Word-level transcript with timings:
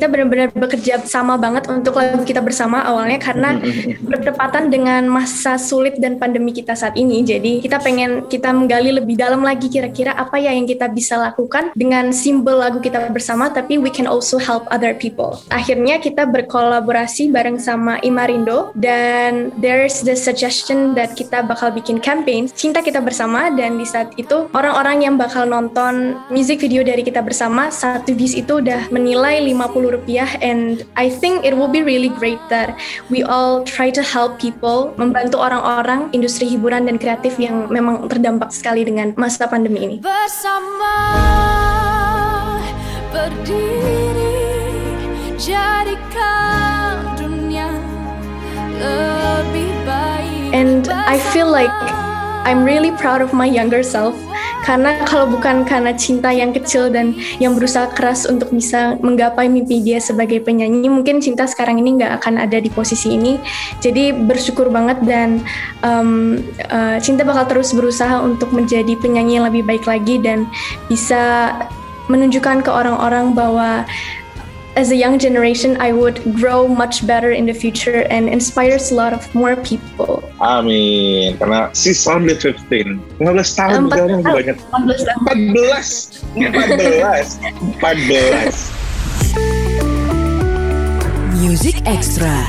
kita 0.00 0.08
benar-benar 0.08 0.48
bekerja 0.56 1.04
sama 1.04 1.36
banget 1.36 1.68
untuk 1.68 2.00
lagu 2.00 2.24
kita 2.24 2.40
bersama 2.40 2.80
awalnya 2.80 3.20
karena 3.20 3.60
bertepatan 4.00 4.72
dengan 4.72 5.04
masa 5.04 5.60
sulit 5.60 6.00
dan 6.00 6.16
pandemi 6.16 6.56
kita 6.56 6.72
saat 6.72 6.96
ini. 6.96 7.20
Jadi 7.20 7.60
kita 7.60 7.76
pengen 7.84 8.24
kita 8.24 8.48
menggali 8.48 8.96
lebih 8.96 9.20
dalam 9.20 9.44
lagi 9.44 9.68
kira-kira 9.68 10.16
apa 10.16 10.40
ya 10.40 10.56
yang 10.56 10.64
kita 10.64 10.88
bisa 10.88 11.20
lakukan 11.20 11.76
dengan 11.76 12.16
simbol 12.16 12.56
lagu 12.56 12.80
kita 12.80 13.12
bersama 13.12 13.52
tapi 13.52 13.76
we 13.76 13.92
can 13.92 14.08
also 14.08 14.40
help 14.40 14.64
other 14.72 14.96
people. 14.96 15.36
Akhirnya 15.52 16.00
kita 16.00 16.24
berkolaborasi 16.24 17.28
bareng 17.28 17.60
sama 17.60 18.00
Imarindo 18.00 18.72
dan 18.80 19.52
there's 19.60 20.00
the 20.00 20.16
suggestion 20.16 20.96
that 20.96 21.12
kita 21.12 21.44
bakal 21.44 21.68
bikin 21.68 22.00
campaign 22.00 22.48
Cinta 22.48 22.80
Kita 22.80 23.04
Bersama 23.04 23.52
dan 23.52 23.76
di 23.76 23.84
saat 23.84 24.16
itu 24.16 24.48
orang-orang 24.56 25.04
yang 25.04 25.20
bakal 25.20 25.44
nonton 25.44 26.16
music 26.32 26.64
video 26.64 26.80
dari 26.80 27.04
kita 27.04 27.20
bersama 27.20 27.68
satu 27.68 28.16
views 28.16 28.32
itu 28.32 28.64
udah 28.64 28.88
menilai 28.88 29.44
50 29.44 29.89
rupiah 29.90 30.30
and 30.38 30.86
I 30.94 31.10
think 31.10 31.42
it 31.42 31.54
will 31.58 31.70
be 31.70 31.82
really 31.82 32.08
great 32.08 32.38
that 32.48 32.78
we 33.10 33.26
all 33.26 33.66
try 33.66 33.90
to 33.90 34.02
help 34.02 34.38
people 34.38 34.94
membantu 34.94 35.42
orang-orang 35.42 36.14
industri 36.14 36.46
hiburan 36.46 36.86
dan 36.86 36.96
kreatif 36.96 37.36
yang 37.36 37.66
memang 37.68 38.06
terdampak 38.06 38.54
sekali 38.54 38.86
dengan 38.86 39.12
masa 39.18 39.50
pandemi 39.50 39.82
ini. 39.82 39.96
Bersama 39.98 40.96
berdiri 43.10 44.34
jadikan 45.34 47.18
dunia 47.18 47.68
lebih 48.78 49.70
baik. 49.82 50.54
And 50.54 50.86
I 50.86 51.18
feel 51.34 51.50
like 51.50 51.72
I'm 52.46 52.62
really 52.62 52.94
proud 52.94 53.20
of 53.20 53.34
my 53.34 53.46
younger 53.46 53.82
self 53.82 54.14
karena 54.64 55.00
kalau 55.08 55.24
bukan 55.28 55.64
karena 55.64 55.96
cinta 55.96 56.28
yang 56.28 56.52
kecil 56.52 56.92
dan 56.92 57.16
yang 57.40 57.56
berusaha 57.56 57.88
keras 57.96 58.28
untuk 58.28 58.52
bisa 58.52 58.96
menggapai 59.00 59.48
mimpi 59.48 59.80
dia 59.80 59.98
sebagai 59.98 60.44
penyanyi 60.44 60.86
mungkin 60.86 61.18
cinta 61.24 61.48
sekarang 61.48 61.80
ini 61.80 61.96
nggak 62.00 62.20
akan 62.20 62.40
ada 62.40 62.60
di 62.60 62.68
posisi 62.68 63.16
ini. 63.16 63.40
Jadi 63.80 64.12
bersyukur 64.12 64.68
banget 64.68 65.00
dan 65.04 65.40
um, 65.80 66.38
uh, 66.68 67.00
cinta 67.00 67.24
bakal 67.24 67.48
terus 67.48 67.72
berusaha 67.72 68.20
untuk 68.20 68.52
menjadi 68.52 68.92
penyanyi 69.00 69.40
yang 69.40 69.46
lebih 69.48 69.64
baik 69.64 69.84
lagi 69.88 70.20
dan 70.20 70.44
bisa 70.92 71.54
menunjukkan 72.10 72.66
ke 72.66 72.70
orang-orang 72.70 73.32
bahwa 73.32 73.86
as 74.76 74.90
a 74.90 74.96
young 74.96 75.18
generation, 75.18 75.76
I 75.80 75.92
would 75.92 76.22
grow 76.34 76.68
much 76.68 77.06
better 77.06 77.30
in 77.32 77.46
the 77.46 77.54
future 77.54 78.06
and 78.10 78.28
inspires 78.28 78.90
a 78.90 78.94
lot 78.94 79.12
of 79.12 79.32
more 79.34 79.56
people. 79.56 80.22
Amin. 80.40 81.36
Karena 81.38 81.70
she's 81.74 82.06
only 82.06 82.34
15. 82.34 83.00
15 83.18 83.58
tahun 83.58 83.90
sekarang 83.90 84.22
banyak. 84.22 84.56
14 84.70 85.10
tahun. 85.10 85.26
14. 86.38 86.54
14. 87.82 87.82
14. 87.82 88.54
Music 91.40 91.80
Extra. 91.88 92.44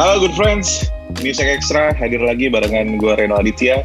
Halo 0.00 0.16
good 0.16 0.32
friends, 0.32 0.88
Music 1.18 1.50
Extra 1.50 1.90
hadir 1.98 2.22
lagi 2.22 2.46
barengan 2.46 2.94
gue 2.94 3.12
Reno 3.18 3.34
Aditya. 3.34 3.82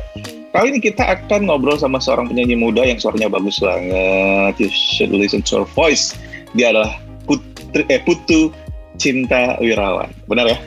Kali 0.54 0.72
ini 0.72 0.80
kita 0.80 1.02
akan 1.02 1.50
ngobrol 1.50 1.76
sama 1.76 1.98
seorang 1.98 2.30
penyanyi 2.30 2.54
muda 2.54 2.86
yang 2.86 3.02
suaranya 3.02 3.28
bagus 3.34 3.58
banget. 3.58 4.54
You 4.62 4.70
should 4.70 5.12
listen 5.12 5.42
to 5.50 5.66
her 5.66 5.68
voice. 5.74 6.14
Dia 6.54 6.72
adalah 6.72 7.02
Putri, 7.26 7.84
eh, 7.90 8.00
Putu 8.06 8.54
Cinta 9.02 9.58
Wirawan. 9.58 10.08
Benar 10.30 10.48
ya? 10.54 10.58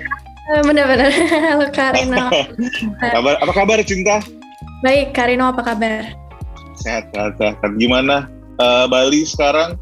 Eh, 0.52 0.62
benar-benar. 0.66 1.08
Halo 1.48 1.66
Kak 1.72 1.96
Reno. 1.96 2.26
kabar, 3.16 3.34
apa 3.40 3.52
kabar 3.54 3.78
Cinta? 3.86 4.20
Baik, 4.82 5.14
Kak 5.14 5.32
Reno 5.32 5.54
apa 5.54 5.62
kabar? 5.62 6.12
Sehat, 6.76 7.08
sehat, 7.14 7.38
sehat. 7.40 7.56
Gimana 7.78 8.28
uh, 8.60 8.84
Bali 8.90 9.24
sekarang? 9.24 9.78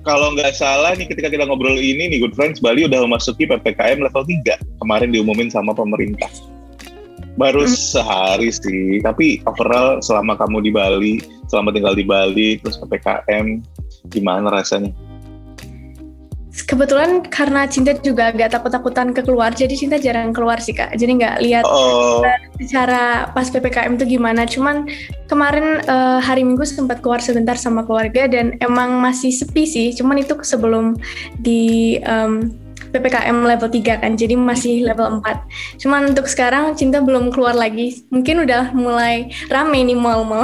Kalau 0.00 0.32
nggak 0.32 0.56
salah 0.56 0.96
nih 0.96 1.04
ketika 1.08 1.28
kita 1.28 1.44
ngobrol 1.44 1.76
ini 1.76 2.08
nih 2.08 2.18
good 2.24 2.32
friends 2.32 2.60
Bali 2.60 2.88
udah 2.88 3.04
memasuki 3.04 3.44
PPKM 3.44 4.00
level 4.00 4.24
3 4.24 4.80
kemarin 4.80 5.10
diumumin 5.12 5.52
sama 5.52 5.76
pemerintah. 5.76 6.28
Baru 7.36 7.64
hmm. 7.64 7.72
sehari 7.72 8.50
sih, 8.52 9.00
tapi 9.00 9.40
overall 9.48 10.02
selama 10.04 10.36
kamu 10.36 10.66
di 10.66 10.70
Bali, 10.72 11.14
selama 11.48 11.72
tinggal 11.72 11.94
di 11.96 12.04
Bali 12.04 12.60
terus 12.60 12.76
PPKM 12.80 13.64
gimana 14.12 14.52
rasanya? 14.52 14.92
Kebetulan 16.50 17.22
karena 17.30 17.66
Cinta 17.70 17.94
juga 17.94 18.34
agak 18.34 18.50
takut-takutan 18.50 19.14
ke 19.14 19.22
keluar, 19.22 19.54
jadi 19.54 19.70
Cinta 19.74 19.96
jarang 19.96 20.34
keluar 20.34 20.58
sih 20.58 20.74
kak. 20.74 20.94
Jadi 20.98 21.22
nggak 21.22 21.36
lihat 21.46 21.64
oh. 21.66 22.26
secara 22.58 23.30
pas 23.30 23.46
ppkm 23.46 23.94
itu 23.98 24.18
gimana. 24.18 24.42
Cuman 24.46 24.90
kemarin 25.30 25.82
uh, 25.86 26.18
hari 26.18 26.42
Minggu 26.42 26.66
sempat 26.66 26.98
keluar 27.00 27.22
sebentar 27.22 27.54
sama 27.54 27.86
keluarga 27.86 28.26
dan 28.26 28.58
emang 28.58 28.98
masih 28.98 29.30
sepi 29.30 29.62
sih. 29.62 29.88
Cuman 29.94 30.18
itu 30.22 30.34
sebelum 30.42 30.98
di 31.38 31.96
um, 32.02 32.50
PPKM 32.90 33.46
level 33.46 33.70
3 33.70 34.02
kan, 34.02 34.12
jadi 34.18 34.34
masih 34.34 34.82
level 34.82 35.22
4. 35.22 35.78
Cuman 35.78 36.10
untuk 36.10 36.26
sekarang 36.26 36.74
Cinta 36.74 36.98
belum 36.98 37.30
keluar 37.30 37.54
lagi. 37.54 38.02
Mungkin 38.10 38.42
udah 38.42 38.74
mulai 38.74 39.30
rame 39.46 39.86
nih 39.86 39.94
mal-mal. 39.94 40.42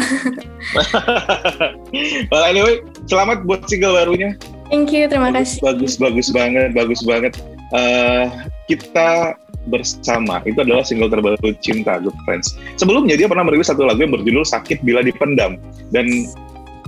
well 2.31 2.45
anyway, 2.47 2.79
selamat 3.11 3.43
buat 3.43 3.67
single 3.67 3.99
barunya. 3.99 4.39
Thank 4.67 4.91
you, 4.91 5.07
terima 5.07 5.31
bagus, 5.31 5.59
kasih. 5.59 5.63
Bagus, 5.63 5.93
bagus 5.99 6.29
banget, 6.35 6.69
bagus 6.75 7.01
banget. 7.07 7.33
Uh, 7.75 8.31
kita 8.67 9.35
bersama 9.67 10.43
itu 10.47 10.59
adalah 10.63 10.87
single 10.87 11.11
terbaru 11.11 11.55
Cinta 11.59 11.99
Good 11.99 12.15
Friends. 12.27 12.55
Sebelumnya 12.79 13.19
dia 13.19 13.27
pernah 13.27 13.47
merilis 13.47 13.71
satu 13.71 13.87
lagu 13.87 14.03
yang 14.03 14.15
berjudul 14.15 14.47
Sakit 14.47 14.83
Bila 14.87 15.03
Dipendam 15.03 15.59
dan 15.91 16.07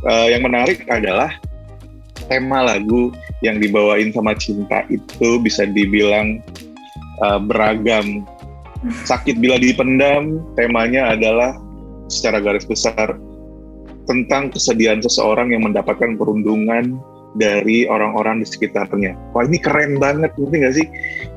uh, 0.07 0.27
yang 0.31 0.47
menarik 0.47 0.87
adalah 0.91 1.35
tema 2.31 2.67
lagu 2.67 3.11
yang 3.43 3.59
dibawain 3.59 4.15
sama 4.15 4.35
Cinta 4.39 4.87
itu 4.91 5.39
bisa 5.43 5.67
dibilang 5.67 6.43
uh, 7.23 7.39
beragam. 7.43 8.27
Sakit 9.07 9.43
Bila 9.43 9.59
Dipendam 9.59 10.39
temanya 10.55 11.19
adalah 11.19 11.59
secara 12.07 12.39
garis 12.39 12.65
besar 12.65 13.19
tentang 14.07 14.49
kesedihan 14.55 15.03
seseorang 15.03 15.51
yang 15.53 15.67
mendapatkan 15.67 16.17
perundungan 16.17 16.97
dari 17.39 17.87
orang-orang 17.87 18.43
di 18.43 18.47
sekitarnya. 18.47 19.15
Wah 19.33 19.47
ini 19.47 19.59
keren 19.63 19.97
banget, 20.03 20.35
ngerti 20.35 20.57
nggak 20.59 20.75
sih? 20.75 20.87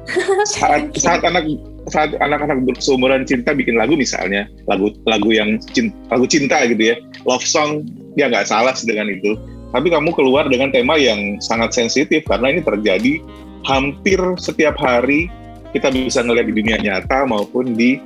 Saat 0.57 0.97
saat 0.97 1.21
anak 1.21 1.45
saat 1.87 2.17
anak-anak 2.17 2.65
berseumuran 2.65 3.21
cinta 3.23 3.53
bikin 3.53 3.77
lagu 3.77 3.93
misalnya, 3.93 4.49
lagu 4.65 4.89
lagu 5.05 5.29
yang 5.29 5.61
cinta, 5.71 5.93
lagu 6.09 6.25
cinta 6.25 6.57
gitu 6.65 6.93
ya, 6.93 6.95
love 7.23 7.45
song, 7.45 7.85
ya 8.17 8.27
nggak 8.27 8.49
salah 8.49 8.73
dengan 8.81 9.13
itu. 9.13 9.37
Tapi 9.71 9.87
kamu 9.87 10.11
keluar 10.17 10.49
dengan 10.49 10.73
tema 10.73 10.97
yang 10.99 11.39
sangat 11.39 11.71
sensitif 11.77 12.25
karena 12.27 12.51
ini 12.51 12.61
terjadi 12.65 13.21
hampir 13.63 14.19
setiap 14.41 14.75
hari 14.81 15.31
kita 15.71 15.87
bisa 15.93 16.25
ngeliat 16.25 16.49
di 16.49 16.55
dunia 16.59 16.77
nyata 16.81 17.23
maupun 17.23 17.77
di 17.77 18.01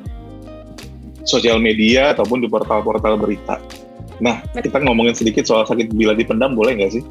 sosial 1.25 1.57
media 1.57 2.13
ataupun 2.13 2.43
di 2.43 2.47
portal-portal 2.47 3.17
berita. 3.17 3.57
Nah, 4.21 4.39
kita 4.53 4.79
ngomongin 4.79 5.17
sedikit 5.17 5.43
soal 5.43 5.65
sakit 5.65 5.91
bila 5.91 6.13
dipendam 6.13 6.53
boleh 6.53 6.77
nggak 6.77 7.01
sih? 7.01 7.03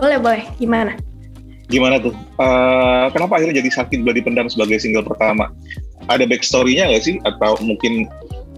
Boleh, 0.00 0.16
boleh. 0.16 0.44
Gimana? 0.56 0.96
Gimana 1.70 2.02
tuh? 2.02 2.16
Uh, 2.40 3.06
kenapa 3.14 3.38
akhirnya 3.38 3.62
jadi 3.62 3.70
sakit 3.70 4.02
bila 4.02 4.16
dipendam 4.16 4.50
sebagai 4.50 4.80
single 4.82 5.06
pertama? 5.06 5.52
Ada 6.10 6.26
backstory-nya 6.26 6.90
nggak 6.90 7.04
sih? 7.04 7.16
Atau 7.22 7.60
mungkin 7.62 8.10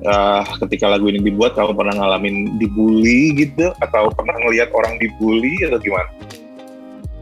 uh, 0.07 0.47
ketika 0.65 0.89
lagu 0.89 1.11
ini 1.11 1.21
dibuat 1.21 1.59
kamu 1.59 1.77
pernah 1.77 1.99
ngalamin 1.99 2.57
dibully 2.57 3.37
gitu? 3.37 3.75
Atau 3.85 4.09
pernah 4.17 4.33
ngelihat 4.47 4.73
orang 4.73 4.97
dibully 4.97 5.61
atau 5.69 5.77
gimana? 5.83 6.09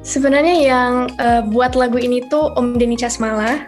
Sebenarnya 0.07 0.57
yang 0.63 0.93
uh, 1.19 1.43
buat 1.49 1.75
lagu 1.75 1.99
ini 1.99 2.23
tuh 2.31 2.55
Om 2.55 2.79
Denny 2.79 2.95
Casmala. 2.95 3.67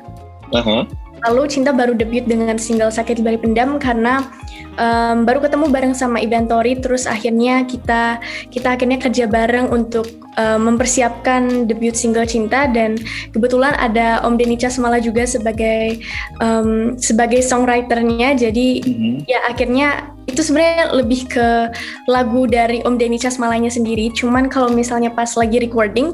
Uh 0.54 0.62
-huh. 0.62 0.82
Lalu 1.26 1.42
Cinta 1.50 1.71
baru 1.71 1.94
debut 1.94 2.27
dengan 2.27 2.59
single 2.59 2.91
Sakit 2.91 3.22
Bila 3.22 3.38
Pendam 3.38 3.78
karena 3.78 4.27
um, 4.74 5.22
baru 5.22 5.42
ketemu 5.42 5.71
bareng 5.71 5.94
sama 5.94 6.18
Ibantori 6.18 6.78
terus 6.82 7.06
akhirnya 7.06 7.62
kita 7.62 8.18
kita 8.50 8.74
akhirnya 8.74 8.98
kerja 8.98 9.30
bareng 9.30 9.71
untuk 9.71 10.22
uh, 10.36 10.58
mempersiapkan 10.60 11.68
debut 11.68 11.94
single 11.96 12.28
Cinta 12.28 12.68
dan 12.70 12.96
kebetulan 13.32 13.76
ada 13.76 14.22
Om 14.24 14.36
Denny 14.38 14.56
Casmala 14.56 15.02
juga 15.02 15.24
sebagai 15.28 16.00
um, 16.40 16.96
sebagai 16.96 17.40
songwriternya 17.44 18.36
jadi 18.36 18.68
mm-hmm. 18.82 19.14
ya 19.28 19.40
akhirnya 19.48 19.88
itu 20.32 20.40
sebenarnya 20.40 20.96
lebih 20.96 21.28
ke 21.28 21.68
lagu 22.08 22.48
dari 22.48 22.80
Om 22.82 22.96
Denny 22.96 23.20
Casmalanya 23.20 23.68
sendiri 23.68 24.08
cuman 24.16 24.48
kalau 24.48 24.72
misalnya 24.72 25.12
pas 25.12 25.36
lagi 25.36 25.60
recording 25.60 26.10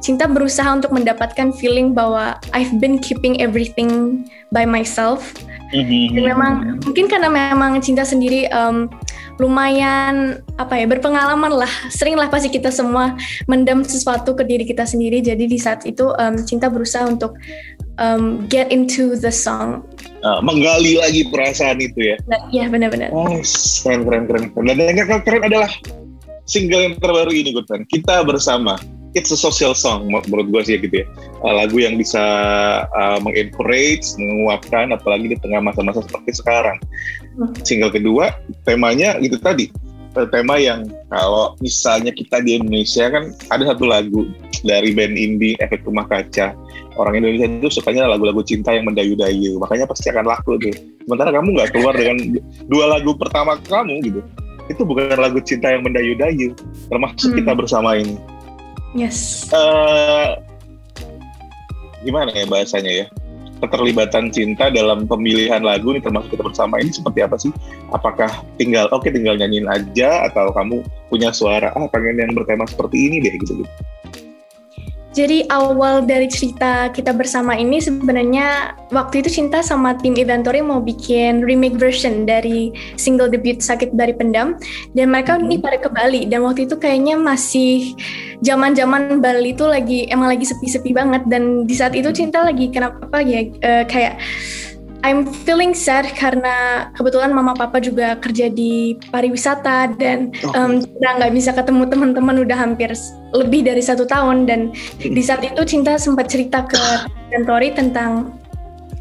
Cinta 0.00 0.24
berusaha 0.24 0.72
untuk 0.72 0.90
mendapatkan 0.96 1.52
feeling 1.52 1.92
bahwa 1.92 2.40
I've 2.56 2.80
been 2.80 2.96
keeping 2.96 3.44
everything 3.44 4.24
by 4.50 4.64
myself 4.64 5.36
Mm-hmm. 5.68 6.16
Dan 6.16 6.22
memang 6.24 6.52
mungkin 6.80 7.06
karena 7.12 7.28
memang 7.28 7.76
cinta 7.84 8.00
sendiri 8.00 8.48
um, 8.56 8.88
lumayan 9.36 10.40
apa 10.56 10.80
ya 10.80 10.88
berpengalaman 10.88 11.52
lah, 11.52 11.68
sering 11.92 12.16
lah 12.16 12.32
pasti 12.32 12.48
kita 12.48 12.72
semua 12.72 13.12
mendam 13.44 13.84
sesuatu 13.84 14.32
ke 14.32 14.48
diri 14.48 14.64
kita 14.64 14.88
sendiri. 14.88 15.20
Jadi 15.20 15.44
di 15.44 15.60
saat 15.60 15.84
itu 15.84 16.08
um, 16.16 16.40
cinta 16.40 16.72
berusaha 16.72 17.04
untuk 17.04 17.36
um, 18.00 18.48
get 18.48 18.72
into 18.72 19.12
the 19.20 19.28
song 19.28 19.84
uh, 20.22 20.40
menggali 20.42 20.98
lagi 20.98 21.26
perasaan 21.28 21.78
itu 21.82 22.14
ya. 22.14 22.16
Nah, 22.26 22.40
iya 22.50 22.66
benar-benar. 22.70 23.10
Oh, 23.14 23.38
keren 23.84 24.04
keren 24.04 24.24
keren. 24.26 24.44
Dan 24.54 24.76
yang 24.78 25.06
keren, 25.06 25.22
keren 25.22 25.42
adalah 25.46 25.70
single 26.48 26.82
yang 26.82 26.94
terbaru 26.98 27.30
ini 27.30 27.54
good 27.54 27.68
friend. 27.68 27.86
Kita 27.90 28.24
bersama. 28.24 28.78
It's 29.16 29.32
a 29.32 29.40
social 29.40 29.72
song 29.72 30.12
menurut 30.12 30.52
gue 30.52 30.62
sih 30.68 30.76
gitu 30.76 31.02
ya. 31.02 31.06
Uh, 31.40 31.64
lagu 31.64 31.80
yang 31.80 31.96
bisa 31.96 32.20
uh, 32.92 33.18
mengencourage, 33.24 34.04
menguapkan 34.20 34.92
apalagi 34.92 35.32
di 35.32 35.36
tengah 35.40 35.64
masa-masa 35.64 36.04
seperti 36.04 36.36
sekarang. 36.44 36.76
Hmm. 37.40 37.56
Single 37.64 37.88
kedua 37.88 38.36
temanya 38.68 39.16
gitu 39.18 39.40
tadi 39.40 39.72
tema 40.12 40.56
yang 40.58 40.88
kalau 41.12 41.54
misalnya 41.62 42.10
kita 42.10 42.40
di 42.42 42.58
Indonesia 42.58 43.08
kan 43.08 43.32
ada 43.52 43.74
satu 43.74 43.84
lagu 43.86 44.28
dari 44.66 44.90
band 44.96 45.14
indie 45.14 45.54
Efek 45.62 45.86
Rumah 45.86 46.06
Kaca. 46.08 46.56
Orang 46.98 47.14
Indonesia 47.14 47.46
itu 47.46 47.78
sukanya 47.78 48.10
lagu-lagu 48.10 48.42
cinta 48.42 48.74
yang 48.74 48.88
mendayu-dayu. 48.88 49.62
Makanya 49.62 49.86
pasti 49.86 50.10
akan 50.10 50.26
laku 50.26 50.58
tuh. 50.58 50.74
Sementara 51.06 51.30
kamu 51.30 51.54
nggak 51.54 51.70
keluar 51.70 51.94
dengan 51.94 52.18
dua 52.66 52.98
lagu 52.98 53.14
pertama 53.14 53.54
kamu 53.62 54.02
gitu 54.02 54.22
itu 54.68 54.84
bukan 54.84 55.16
lagu 55.16 55.40
cinta 55.40 55.72
yang 55.72 55.80
mendayu-dayu. 55.80 56.52
Termasuk 56.92 57.32
hmm. 57.32 57.38
kita 57.40 57.52
bersama 57.56 57.96
ini. 57.96 58.20
Yes. 58.92 59.48
Uh, 59.52 60.36
gimana 62.04 62.30
ya 62.30 62.46
bahasanya 62.46 63.04
ya 63.04 63.06
keterlibatan 63.58 64.30
cinta 64.30 64.70
dalam 64.70 65.04
pemilihan 65.04 65.62
lagu 65.62 65.90
nih 65.94 66.02
termasuk 66.02 66.34
kita 66.34 66.46
bersama 66.46 66.78
ini 66.78 66.90
seperti 66.94 67.20
apa 67.22 67.36
sih? 67.36 67.52
Apakah 67.90 68.30
tinggal 68.56 68.86
oke 68.90 69.06
okay, 69.06 69.10
tinggal 69.14 69.34
nyanyiin 69.34 69.66
aja 69.66 70.30
atau 70.30 70.50
kamu 70.54 70.82
punya 71.10 71.30
suara 71.34 71.74
ah 71.74 71.86
pengen 71.90 72.22
yang 72.22 72.32
bertema 72.34 72.64
seperti 72.66 73.10
ini 73.10 73.22
deh 73.22 73.34
gitu 73.38 73.64
gitu? 73.64 73.72
Jadi 75.18 75.50
awal 75.50 76.06
dari 76.06 76.30
cerita 76.30 76.94
kita 76.94 77.10
bersama 77.10 77.58
ini 77.58 77.82
sebenarnya 77.82 78.78
waktu 78.94 79.18
itu 79.18 79.42
Cinta 79.42 79.66
sama 79.66 79.98
tim 79.98 80.14
Inventory 80.14 80.62
mau 80.62 80.78
bikin 80.78 81.42
remake 81.42 81.74
version 81.74 82.22
dari 82.22 82.70
single 82.94 83.26
debut 83.26 83.58
Sakit 83.58 83.98
Dari 83.98 84.14
Pendam. 84.14 84.54
Dan 84.94 85.10
mereka 85.10 85.42
ini 85.42 85.58
hmm. 85.58 85.64
pada 85.66 85.76
ke 85.82 85.90
Bali. 85.90 86.22
Dan 86.30 86.46
waktu 86.46 86.70
itu 86.70 86.78
kayaknya 86.78 87.18
masih 87.18 87.98
zaman-zaman 88.46 89.18
Bali 89.18 89.58
itu 89.58 89.66
lagi 89.66 90.06
emang 90.06 90.30
lagi 90.30 90.46
sepi-sepi 90.46 90.94
banget. 90.94 91.26
Dan 91.26 91.66
di 91.66 91.74
saat 91.74 91.98
itu 91.98 92.14
Cinta 92.14 92.46
lagi 92.46 92.70
kenapa 92.70 93.18
ya 93.18 93.42
uh, 93.42 93.84
kayak 93.90 94.22
I'm 95.06 95.30
feeling 95.46 95.74
sad 95.78 96.10
karena 96.18 96.88
kebetulan 96.98 97.30
mama 97.30 97.54
papa 97.54 97.78
juga 97.78 98.18
kerja 98.18 98.50
di 98.50 98.98
pariwisata 99.14 99.94
dan 99.94 100.34
um, 100.58 100.82
udah 100.82 101.12
nggak 101.22 101.32
bisa 101.34 101.54
ketemu 101.54 101.86
teman-teman 101.86 102.42
udah 102.42 102.58
hampir 102.58 102.90
lebih 103.30 103.62
dari 103.62 103.82
satu 103.84 104.08
tahun 104.08 104.48
dan 104.48 104.74
di 104.98 105.22
saat 105.22 105.44
itu 105.46 105.62
Cinta 105.62 106.00
sempat 106.00 106.26
cerita 106.32 106.66
ke 106.66 106.80
Tori 107.44 107.70
tentang 107.76 108.37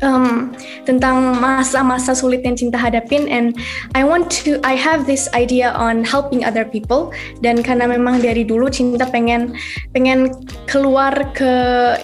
um, 0.01 0.53
tentang 0.83 1.37
masa-masa 1.37 2.13
sulit 2.17 2.43
yang 2.43 2.57
cinta 2.57 2.77
hadapin 2.77 3.29
and 3.29 3.55
I 3.95 4.03
want 4.03 4.29
to 4.43 4.59
I 4.65 4.73
have 4.77 5.05
this 5.05 5.29
idea 5.37 5.73
on 5.73 6.03
helping 6.03 6.43
other 6.43 6.65
people. 6.65 7.13
Dan 7.41 7.61
karena 7.61 7.87
memang 7.87 8.19
dari 8.21 8.43
dulu 8.43 8.67
cinta 8.69 9.05
pengen 9.07 9.53
pengen 9.93 10.33
keluar 10.65 11.13
ke 11.33 11.53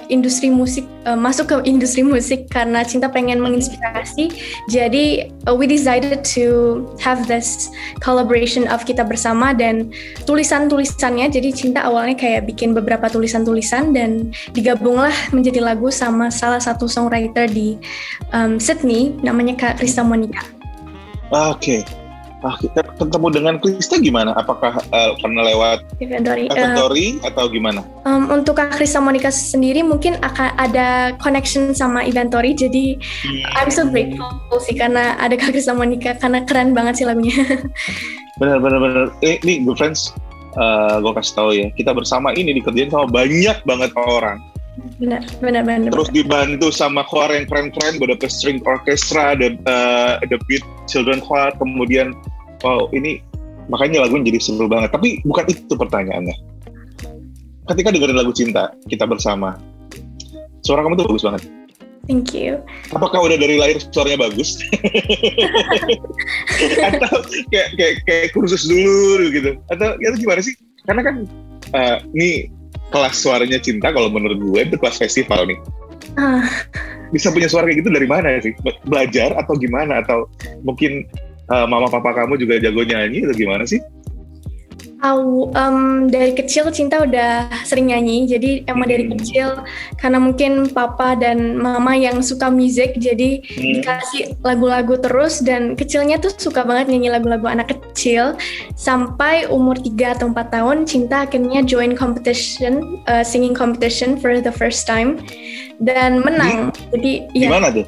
industri 0.07 0.53
musik 0.53 0.85
uh, 1.05 1.17
masuk 1.17 1.51
ke 1.51 1.55
industri 1.67 2.03
musik 2.03 2.47
karena 2.49 2.83
cinta 2.85 3.09
pengen 3.11 3.39
menginspirasi. 3.43 4.31
Jadi 4.71 5.32
uh, 5.47 5.55
we 5.55 5.67
decided 5.67 6.23
to 6.23 6.83
have 6.99 7.27
this 7.27 7.71
collaboration 7.99 8.67
of 8.71 8.83
kita 8.83 9.03
bersama 9.03 9.51
dan 9.55 9.91
tulisan-tulisannya 10.27 11.31
jadi 11.31 11.49
cinta 11.51 11.83
awalnya 11.87 12.15
kayak 12.15 12.47
bikin 12.47 12.71
beberapa 12.75 13.07
tulisan-tulisan 13.07 13.95
dan 13.95 14.31
digabunglah 14.55 15.13
menjadi 15.35 15.63
lagu 15.63 15.91
sama 15.91 16.31
salah 16.31 16.59
satu 16.59 16.87
songwriter 16.87 17.47
di 17.49 17.79
um, 18.31 18.59
Sydney 18.59 19.15
namanya 19.23 19.55
Kak 19.55 19.83
Krista 19.83 20.03
Monica. 20.03 20.43
Oke. 21.33 21.81
Okay. 21.81 22.02
Ah, 22.43 22.59
kita 22.59 22.83
ketemu 22.99 23.27
dengan 23.31 23.55
Krista 23.55 23.95
gimana? 24.03 24.35
Apakah 24.35 24.75
uh, 24.91 25.11
karena 25.23 25.47
lewat 25.47 25.87
inventory, 26.03 26.51
inventory 26.51 27.07
uh, 27.23 27.31
atau 27.31 27.47
gimana? 27.47 27.79
Um, 28.03 28.27
untuk 28.35 28.59
Kak 28.59 28.75
Krista 28.75 28.99
Monica 28.99 29.31
sendiri 29.31 29.79
mungkin 29.79 30.19
akan 30.19 30.51
ada 30.59 31.15
connection 31.23 31.71
sama 31.71 32.03
inventory, 32.03 32.51
jadi 32.51 32.99
hmm. 32.99 33.55
I'm 33.55 33.71
so 33.71 33.87
grateful 33.87 34.27
sih 34.59 34.75
karena 34.75 35.15
ada 35.23 35.39
Kak 35.39 35.55
Krista 35.55 35.71
Monica 35.71 36.19
karena 36.19 36.43
keren 36.43 36.75
banget 36.75 36.99
sih 36.99 37.05
lagunya. 37.07 37.31
bener 38.43 38.59
bener 38.59 38.79
bener. 38.83 39.05
Eh, 39.23 39.39
nih 39.47 39.63
good 39.63 39.79
friends, 39.79 40.11
uh, 40.59 40.99
gue 40.99 41.15
kasih 41.15 41.33
tahu 41.39 41.49
ya, 41.55 41.71
kita 41.79 41.95
bersama 41.95 42.35
ini 42.35 42.59
dikerjain 42.59 42.91
sama 42.91 43.07
banyak 43.07 43.55
banget 43.63 43.95
orang 43.95 44.43
benar 45.03 45.21
benar 45.43 45.61
benar 45.67 45.91
terus 45.91 46.09
dibantu 46.15 46.71
sama 46.71 47.03
choir 47.11 47.35
yang 47.35 47.45
keren-keren 47.51 47.99
Budapest 47.99 48.39
String 48.39 48.63
Orchestra 48.63 49.35
the 49.35 49.59
uh, 49.67 50.23
the 50.31 50.39
Beat 50.47 50.63
Children 50.87 51.19
Choir 51.19 51.51
kemudian 51.59 52.15
wow 52.63 52.87
ini 52.95 53.19
makanya 53.67 54.07
lagu 54.07 54.15
jadi 54.23 54.39
seru 54.39 54.71
banget 54.71 54.95
tapi 54.95 55.19
bukan 55.27 55.43
itu 55.51 55.73
pertanyaannya 55.75 56.35
ketika 57.75 57.89
dengerin 57.91 58.17
lagu 58.17 58.31
cinta 58.31 58.71
kita 58.87 59.03
bersama 59.03 59.59
suara 60.63 60.87
kamu 60.87 60.95
tuh 60.99 61.07
bagus 61.11 61.27
banget 61.27 61.43
Thank 62.03 62.35
you. 62.35 62.59
Apakah 62.91 63.31
udah 63.31 63.39
dari 63.39 63.55
lahir 63.55 63.79
suaranya 63.79 64.27
bagus? 64.27 64.59
Atau 66.91 67.15
kayak 67.47 67.79
kayak 67.79 67.93
kayak 68.03 68.27
kursus 68.35 68.67
dulu 68.67 69.31
gitu? 69.31 69.55
Atau 69.71 69.95
ya 70.03 70.11
gimana 70.11 70.43
sih? 70.43 70.51
Karena 70.83 70.99
kan 70.99 71.15
uh, 71.71 72.03
ini 72.11 72.51
kelas 72.93 73.17
suaranya 73.17 73.57
cinta 73.57 73.89
kalau 73.89 74.13
menurut 74.13 74.37
gue 74.37 74.59
itu 74.69 74.77
kelas 74.77 75.01
festival 75.01 75.49
nih. 75.49 75.59
Uh. 76.13 76.45
Bisa 77.09 77.33
punya 77.33 77.49
suara 77.49 77.65
kayak 77.65 77.81
gitu 77.81 77.89
dari 77.89 78.05
mana 78.05 78.37
sih? 78.37 78.53
Belajar 78.85 79.33
atau 79.33 79.57
gimana? 79.57 80.05
Atau 80.05 80.29
mungkin 80.61 81.09
uh, 81.49 81.65
mama 81.65 81.89
papa 81.89 82.13
kamu 82.13 82.37
juga 82.37 82.61
jago 82.61 82.85
nyanyi 82.85 83.25
atau 83.25 83.35
gimana 83.35 83.65
sih? 83.65 83.81
Aku 85.03 85.51
um, 85.51 86.07
dari 86.07 86.31
kecil 86.31 86.71
Cinta 86.71 87.03
udah 87.03 87.51
sering 87.67 87.91
nyanyi, 87.91 88.23
jadi 88.23 88.63
emang 88.71 88.87
dari 88.87 89.03
hmm. 89.03 89.11
kecil 89.19 89.47
karena 89.99 90.15
mungkin 90.15 90.71
papa 90.71 91.19
dan 91.19 91.59
mama 91.59 91.91
yang 91.91 92.23
suka 92.23 92.47
musik, 92.47 92.95
jadi 92.95 93.43
hmm. 93.43 93.83
dikasih 93.83 94.39
lagu-lagu 94.47 94.95
terus 94.95 95.43
dan 95.43 95.75
kecilnya 95.75 96.23
tuh 96.23 96.31
suka 96.31 96.63
banget 96.63 96.87
nyanyi 96.87 97.11
lagu-lagu 97.11 97.43
anak 97.51 97.75
kecil 97.75 98.39
sampai 98.79 99.43
umur 99.51 99.75
3 99.75 100.15
atau 100.15 100.31
4 100.31 100.55
tahun 100.55 100.77
Cinta 100.87 101.27
akhirnya 101.27 101.67
join 101.67 101.99
competition, 101.99 103.03
uh, 103.11 103.27
singing 103.27 103.51
competition 103.51 104.15
for 104.15 104.39
the 104.39 104.55
first 104.55 104.87
time 104.87 105.19
dan 105.83 106.23
menang. 106.23 106.71
Di, 106.95 106.95
jadi 106.95 107.11
ya. 107.35 107.47
Gimana 107.51 107.67
tuh? 107.75 107.85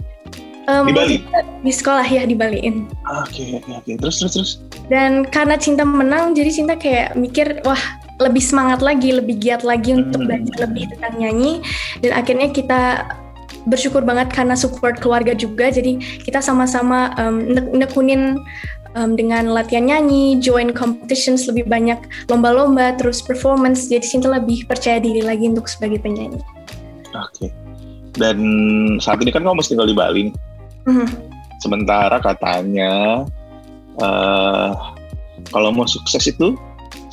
Um, 0.67 0.89
di 0.89 0.93
Bali? 0.97 1.17
Di 1.61 1.71
sekolah 1.71 2.03
ya 2.03 2.27
di 2.27 2.35
Baliin. 2.35 2.89
Oke 3.23 3.55
oke 3.55 3.71
oke. 3.71 3.91
Terus 4.01 4.19
terus 4.19 4.33
terus. 4.35 4.51
Dan 4.85 5.25
karena 5.25 5.57
cinta 5.57 5.81
menang, 5.81 6.37
jadi 6.37 6.51
cinta 6.53 6.73
kayak 6.77 7.17
mikir 7.17 7.61
wah 7.65 7.79
lebih 8.21 8.39
semangat 8.39 8.79
lagi, 8.79 9.11
lebih 9.11 9.35
giat 9.41 9.67
lagi 9.67 9.91
hmm. 9.91 10.01
untuk 10.07 10.21
belajar 10.29 10.57
lebih 10.69 10.83
tentang 10.95 11.13
nyanyi. 11.19 11.59
Dan 11.99 12.11
akhirnya 12.15 12.47
kita 12.53 12.81
bersyukur 13.65 14.05
banget 14.05 14.29
karena 14.31 14.53
support 14.53 15.01
keluarga 15.01 15.33
juga. 15.33 15.73
Jadi 15.73 15.99
kita 16.23 16.39
sama-sama 16.39 17.11
um, 17.17 17.41
nekunin 17.75 18.39
um, 18.95 19.17
dengan 19.17 19.51
latihan 19.51 19.89
nyanyi, 19.89 20.39
join 20.39 20.71
competitions 20.71 21.49
lebih 21.49 21.67
banyak 21.67 21.99
lomba-lomba, 22.31 22.95
terus 22.95 23.19
performance. 23.19 23.91
Jadi 23.91 24.05
cinta 24.05 24.31
lebih 24.31 24.63
percaya 24.69 25.01
diri 25.01 25.25
lagi 25.25 25.51
untuk 25.51 25.67
sebagai 25.67 25.99
penyanyi. 25.99 26.39
Oke. 27.11 27.51
Dan 28.15 28.39
saat 29.03 29.19
ini 29.19 29.33
kan 29.33 29.43
kamu 29.43 29.59
mesti 29.59 29.75
tinggal 29.75 29.91
di 29.91 29.97
Bali. 29.97 30.23
Mm. 30.87 31.07
Sementara 31.59 32.21
katanya 32.23 33.25
uh, 34.01 34.95
kalau 35.51 35.69
mau 35.71 35.87
sukses 35.87 36.25
itu 36.27 36.57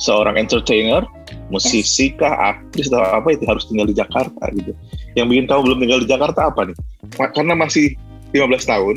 seorang 0.01 0.35
entertainer, 0.39 1.05
musisi 1.53 2.11
kah, 2.15 2.55
aktris 2.55 2.89
atau 2.91 3.03
apa 3.03 3.35
itu 3.35 3.43
harus 3.47 3.63
tinggal 3.69 3.87
di 3.87 3.95
Jakarta 3.95 4.43
gitu. 4.55 4.73
Yang 5.13 5.27
bikin 5.29 5.45
kamu 5.47 5.61
belum 5.69 5.79
tinggal 5.85 5.99
di 6.01 6.09
Jakarta 6.09 6.39
apa 6.49 6.61
nih? 6.67 6.77
Karena 7.15 7.53
masih 7.53 7.95
15 8.33 8.65
tahun, 8.65 8.95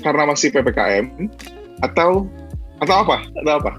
karena 0.00 0.22
masih 0.30 0.48
PPKM, 0.54 1.06
atau 1.82 2.30
atau 2.80 2.94
apa? 3.04 3.16
Atau 3.42 3.52
apa? 3.58 3.72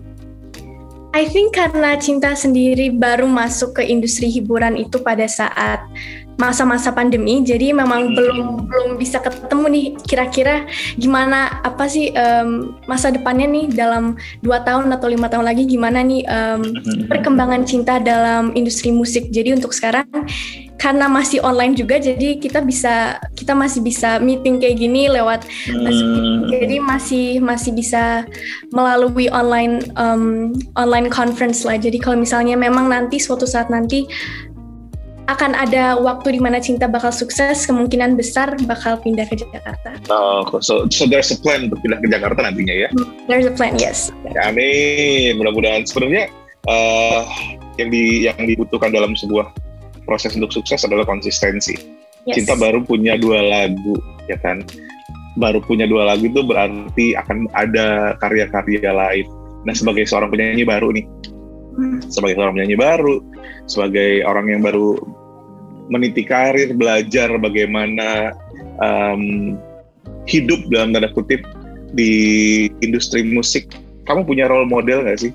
I 1.14 1.30
think 1.30 1.54
karena 1.54 1.94
cinta 2.02 2.34
sendiri 2.34 2.90
baru 2.90 3.30
masuk 3.30 3.78
ke 3.78 3.86
industri 3.86 4.34
hiburan 4.34 4.74
itu 4.74 4.98
pada 4.98 5.30
saat 5.30 5.86
masa-masa 6.38 6.90
pandemi 6.90 7.46
jadi 7.46 7.72
memang 7.72 8.10
hmm. 8.10 8.16
belum 8.18 8.40
belum 8.68 8.90
bisa 8.98 9.22
ketemu 9.22 9.66
nih 9.70 9.86
kira-kira 10.06 10.66
gimana 10.98 11.62
apa 11.62 11.86
sih 11.86 12.10
um, 12.14 12.78
masa 12.90 13.14
depannya 13.14 13.46
nih 13.46 13.66
dalam 13.72 14.18
dua 14.42 14.62
tahun 14.66 14.90
atau 14.94 15.08
lima 15.10 15.30
tahun 15.30 15.46
lagi 15.46 15.70
gimana 15.70 16.02
nih 16.02 16.26
um, 16.26 16.62
perkembangan 17.08 17.64
cinta 17.64 18.02
dalam 18.02 18.52
industri 18.58 18.90
musik 18.90 19.30
jadi 19.30 19.54
untuk 19.54 19.72
sekarang 19.72 20.10
karena 20.84 21.08
masih 21.08 21.40
online 21.48 21.80
juga 21.80 21.96
jadi 21.96 22.36
kita 22.42 22.60
bisa 22.60 23.16
kita 23.40 23.56
masih 23.56 23.80
bisa 23.80 24.20
meeting 24.20 24.60
kayak 24.60 24.84
gini 24.84 25.08
lewat 25.08 25.48
hmm. 25.72 26.52
jadi 26.52 26.84
masih 26.84 27.40
masih 27.40 27.72
bisa 27.72 28.28
melalui 28.76 29.32
online 29.32 29.80
um, 29.96 30.52
online 30.76 31.08
conference 31.08 31.64
lah 31.64 31.80
jadi 31.80 31.96
kalau 32.04 32.20
misalnya 32.20 32.60
memang 32.60 32.92
nanti 32.92 33.16
suatu 33.16 33.48
saat 33.48 33.72
nanti 33.72 34.04
akan 35.34 35.58
ada 35.58 35.98
waktu 35.98 36.38
di 36.38 36.40
mana 36.40 36.62
cinta 36.62 36.86
bakal 36.86 37.10
sukses, 37.10 37.66
kemungkinan 37.66 38.14
besar 38.14 38.54
bakal 38.70 39.02
pindah 39.02 39.26
ke 39.26 39.36
Jakarta. 39.36 39.98
Oh, 40.08 40.46
so, 40.62 40.86
so 40.94 41.10
there's 41.10 41.34
a 41.34 41.38
plan 41.42 41.68
untuk 41.68 41.82
pindah 41.82 42.00
ke 42.00 42.08
Jakarta 42.14 42.46
nantinya 42.46 42.88
ya? 42.88 42.90
There's 43.26 43.50
a 43.50 43.54
plan, 43.54 43.76
yes. 43.82 44.14
Ya, 44.32 44.54
amin. 44.54 45.42
Mudah-mudahan 45.42 45.90
sebenarnya 45.90 46.30
uh, 46.70 47.26
yang 47.82 47.90
di 47.90 48.30
yang 48.30 48.38
dibutuhkan 48.38 48.94
dalam 48.94 49.18
sebuah 49.18 49.50
proses 50.06 50.38
untuk 50.38 50.54
sukses 50.54 50.86
adalah 50.86 51.04
konsistensi. 51.04 51.74
Yes. 52.24 52.40
Cinta 52.40 52.56
baru 52.56 52.86
punya 52.86 53.18
dua 53.20 53.44
lagu, 53.44 53.98
ya 54.30 54.38
kan? 54.40 54.64
Baru 55.36 55.60
punya 55.66 55.90
dua 55.90 56.14
lagu 56.14 56.30
itu 56.30 56.46
berarti 56.46 57.18
akan 57.18 57.50
ada 57.58 58.16
karya-karya 58.22 58.94
lain. 58.94 59.26
Nah, 59.64 59.74
sebagai 59.74 60.06
seorang 60.06 60.30
penyanyi 60.30 60.68
baru 60.68 60.92
nih, 60.92 61.06
hmm. 61.80 62.12
sebagai 62.12 62.36
seorang 62.36 62.54
penyanyi 62.60 62.78
baru, 62.78 63.16
sebagai 63.68 64.28
orang 64.28 64.52
yang 64.52 64.62
baru 64.62 65.00
meniti 65.92 66.24
karir, 66.24 66.72
belajar 66.76 67.32
bagaimana 67.40 68.36
um, 68.80 69.56
hidup 70.28 70.60
dalam 70.72 70.96
tanda 70.96 71.12
kutip 71.12 71.44
di 71.94 72.68
industri 72.80 73.24
musik. 73.24 73.72
Kamu 74.08 74.28
punya 74.28 74.52
role 74.52 74.68
model 74.68 75.08
nggak 75.08 75.20
sih? 75.30 75.32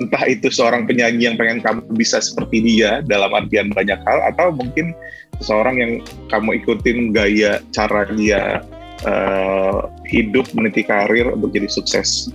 Entah 0.00 0.24
itu 0.24 0.48
seorang 0.48 0.88
penyanyi 0.88 1.28
yang 1.28 1.36
pengen 1.36 1.60
kamu 1.60 1.84
bisa 1.92 2.24
seperti 2.24 2.64
dia 2.64 3.04
dalam 3.04 3.36
artian 3.36 3.68
banyak 3.68 4.00
hal, 4.08 4.18
atau 4.32 4.48
mungkin 4.48 4.96
seseorang 5.44 5.76
yang 5.76 5.92
kamu 6.32 6.64
ikutin 6.64 7.12
gaya 7.12 7.60
cara 7.76 8.08
dia 8.16 8.64
uh, 9.04 9.92
hidup 10.08 10.48
meniti 10.56 10.88
karir 10.88 11.28
untuk 11.28 11.52
jadi 11.52 11.68
sukses 11.68 12.32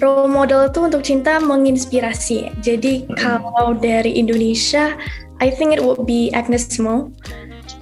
role 0.00 0.28
model 0.28 0.68
itu 0.68 0.80
untuk 0.84 1.02
cinta 1.04 1.40
menginspirasi. 1.40 2.52
Jadi 2.60 3.08
hmm. 3.08 3.16
kalau 3.16 3.76
dari 3.76 4.16
Indonesia, 4.20 4.96
I 5.40 5.52
think 5.52 5.76
it 5.76 5.82
would 5.84 6.08
be 6.08 6.32
Agnes 6.32 6.78
Mo. 6.80 7.12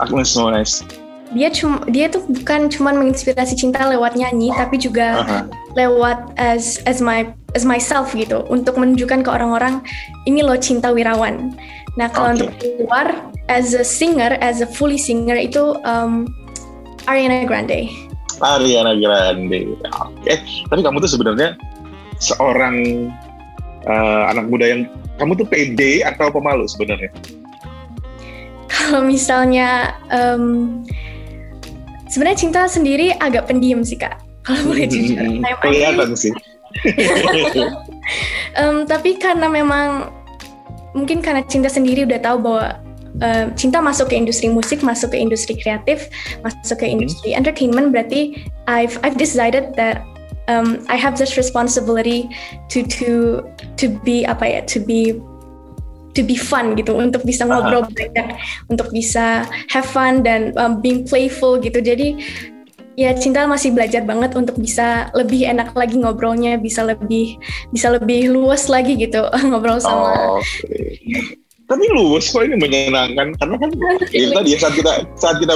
Agnes 0.03 0.35
Mo, 0.35 0.51
nice. 0.51 0.83
Dia 1.35 1.51
cuma 1.51 1.83
dia 1.91 2.07
tuh 2.07 2.23
bukan 2.31 2.71
cuma 2.71 2.95
menginspirasi 2.95 3.59
cinta 3.59 3.83
lewat 3.87 4.15
nyanyi, 4.15 4.55
tapi 4.55 4.79
juga 4.79 5.19
uh 5.19 5.27
-huh. 5.27 5.43
lewat 5.75 6.35
as 6.39 6.79
as 6.87 7.03
my 7.03 7.27
as 7.59 7.67
myself 7.67 8.15
gitu, 8.15 8.47
untuk 8.51 8.79
menunjukkan 8.79 9.27
ke 9.27 9.31
orang-orang 9.31 9.83
ini 10.31 10.43
loh 10.43 10.59
cinta 10.59 10.95
wirawan. 10.95 11.55
Nah 11.95 12.11
kalau 12.11 12.35
okay. 12.35 12.39
untuk 12.39 12.51
keluar 12.59 13.07
as 13.51 13.75
a 13.75 13.87
singer, 13.87 14.39
as 14.43 14.63
a 14.63 14.69
fully 14.69 14.99
singer 14.99 15.35
itu 15.35 15.79
um, 15.87 16.27
Ariana 17.07 17.47
Grande. 17.47 17.91
Ariana 18.43 18.95
Grande. 18.99 19.79
Oke, 19.91 20.27
okay. 20.27 20.39
tapi 20.71 20.81
kamu 20.83 21.03
tuh 21.03 21.11
sebenarnya 21.11 21.59
seorang 22.19 23.11
uh, 23.87 24.23
anak 24.33 24.49
muda 24.49 24.65
yang 24.69 24.81
kamu 25.21 25.39
tuh 25.39 25.47
pede 25.49 26.03
atau 26.03 26.29
pemalu 26.33 26.67
sebenarnya? 26.69 27.11
Kalau 28.69 29.07
misalnya 29.07 29.95
um, 30.11 30.83
sebenarnya 32.11 32.39
cinta 32.39 32.61
sendiri 32.67 33.15
agak 33.17 33.49
pendiam 33.49 33.87
sih 33.87 33.97
kak. 33.97 34.19
Kalau 34.45 34.61
boleh 34.69 34.85
jujur. 34.85 35.17
Kelihatan 35.65 36.13
sih. 36.13 36.35
um, 38.61 38.85
tapi 38.85 39.17
karena 39.17 39.47
memang 39.49 40.11
mungkin 40.93 41.23
karena 41.25 41.43
cinta 41.47 41.71
sendiri 41.71 42.05
udah 42.05 42.21
tahu 42.21 42.39
bahwa 42.45 42.67
uh, 43.23 43.47
cinta 43.59 43.81
masuk 43.81 44.13
ke 44.13 44.17
industri 44.19 44.51
musik, 44.51 44.85
masuk 44.85 45.15
ke 45.15 45.19
industri 45.19 45.55
kreatif, 45.59 46.11
masuk 46.43 46.83
ke 46.83 46.87
industri 46.87 47.33
hmm. 47.33 47.41
entertainment 47.41 47.89
berarti 47.95 48.47
I've 48.69 48.99
I've 49.07 49.17
decided 49.17 49.73
that 49.79 50.05
um, 50.49 50.85
I 50.89 50.97
have 50.97 51.17
this 51.19 51.37
responsibility 51.37 52.29
to 52.71 52.83
to 52.99 53.43
to 53.77 53.87
be 54.03 54.25
apa 54.25 54.45
ya 54.45 54.61
to 54.73 54.79
be 54.81 55.21
to 56.15 56.23
be 56.23 56.39
fun 56.39 56.79
gitu 56.79 56.95
untuk 56.95 57.27
bisa 57.27 57.43
ngobrol 57.45 57.83
uh 57.83 57.89
-huh. 57.91 57.95
banyak 57.95 58.29
untuk 58.71 58.89
bisa 58.95 59.43
have 59.69 59.87
fun 59.87 60.23
dan 60.23 60.55
um, 60.55 60.79
being 60.79 61.03
playful 61.03 61.59
gitu 61.59 61.83
jadi 61.83 62.15
ya 62.95 63.11
cinta 63.19 63.43
masih 63.51 63.75
belajar 63.75 64.07
banget 64.07 64.39
untuk 64.39 64.55
bisa 64.55 65.11
lebih 65.19 65.51
enak 65.51 65.75
lagi 65.75 65.99
ngobrolnya 65.99 66.55
bisa 66.63 66.87
lebih 66.87 67.35
bisa 67.75 67.91
lebih 67.91 68.31
luas 68.31 68.71
lagi 68.71 68.95
gitu 68.95 69.27
ngobrol 69.51 69.83
sama 69.83 70.39
oh, 70.39 70.39
okay 70.39 71.43
tapi 71.65 71.85
luwes 71.97 72.29
kok 72.29 72.45
ini 72.45 72.61
menyenangkan 72.61 73.33
karena 73.41 73.57
kan 73.57 73.71
itu 74.17 74.31
tadi 74.37 74.49
saat 74.61 74.75
kita 74.77 74.93
saat 75.17 75.37
kita 75.41 75.55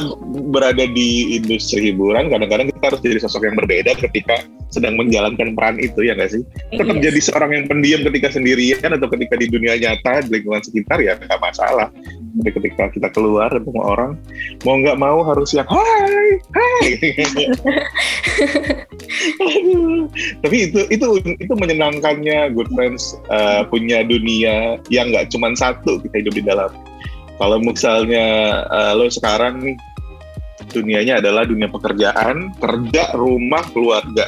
berada 0.48 0.84
di 0.88 1.36
industri 1.36 1.92
hiburan 1.92 2.32
kadang-kadang 2.32 2.72
kita 2.72 2.84
harus 2.94 3.00
jadi 3.04 3.20
sosok 3.20 3.44
yang 3.44 3.56
berbeda 3.60 3.92
ketika 3.96 4.40
sedang 4.68 5.00
menjalankan 5.00 5.56
peran 5.56 5.80
itu 5.80 6.04
ya 6.04 6.12
nggak 6.12 6.30
sih? 6.32 6.42
Tetap 6.76 6.96
yes. 7.00 7.04
jadi 7.08 7.20
seorang 7.24 7.50
yang 7.56 7.64
pendiam 7.68 8.00
ketika 8.04 8.28
sendirian 8.36 8.90
atau 8.92 9.08
ketika 9.08 9.34
di 9.40 9.48
dunia 9.48 9.80
nyata 9.80 10.28
di 10.28 10.38
lingkungan 10.38 10.60
sekitar 10.60 11.00
ya 11.00 11.16
nggak 11.16 11.40
masalah. 11.40 11.88
Tapi 12.38 12.50
ketika 12.60 12.92
kita 12.92 13.08
keluar 13.10 13.48
ketemu 13.48 13.80
orang 13.82 14.20
mau 14.62 14.76
nggak 14.76 14.98
mau 15.00 15.24
harus 15.24 15.56
yang 15.56 15.66
hai 15.66 16.38
hai. 16.52 16.88
Tapi 20.44 20.56
itu 20.68 20.80
itu 20.92 21.06
itu 21.40 21.52
menyenangkannya 21.56 22.52
good 22.52 22.68
friends 22.76 23.16
uh, 23.32 23.64
punya 23.66 24.04
dunia 24.04 24.76
yang 24.92 25.10
nggak 25.10 25.32
cuma 25.32 25.50
satu 25.56 25.97
kita 26.02 26.22
hidup 26.24 26.34
di 26.34 26.44
dalam. 26.46 26.70
Kalau 27.38 27.62
misalnya 27.62 28.26
uh, 28.66 28.92
lo 28.98 29.06
sekarang 29.06 29.62
nih 29.62 29.76
dunianya 30.74 31.22
adalah 31.22 31.46
dunia 31.46 31.70
pekerjaan 31.70 32.50
kerja 32.58 33.14
rumah 33.14 33.62
keluarga 33.70 34.26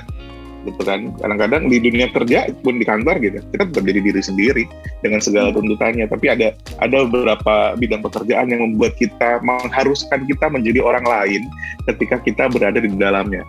gitu 0.62 0.82
kan? 0.84 1.10
Kadang-kadang 1.18 1.72
di 1.72 1.82
dunia 1.82 2.06
kerja 2.12 2.46
pun 2.60 2.78
di 2.78 2.84
kantor 2.84 3.16
gitu 3.18 3.40
kita 3.50 3.64
tetap 3.66 3.82
jadi 3.82 4.00
diri 4.00 4.22
sendiri 4.22 4.64
dengan 5.02 5.18
segala 5.18 5.50
tuntutannya. 5.50 6.06
Tapi 6.06 6.26
ada 6.30 6.54
ada 6.78 6.96
beberapa 7.08 7.74
bidang 7.80 8.04
pekerjaan 8.04 8.46
yang 8.52 8.62
membuat 8.62 8.94
kita 8.94 9.42
mengharuskan 9.42 10.28
kita 10.28 10.46
menjadi 10.46 10.80
orang 10.84 11.02
lain 11.02 11.42
ketika 11.90 12.22
kita 12.22 12.44
berada 12.46 12.78
di 12.78 12.92
dalamnya. 12.94 13.42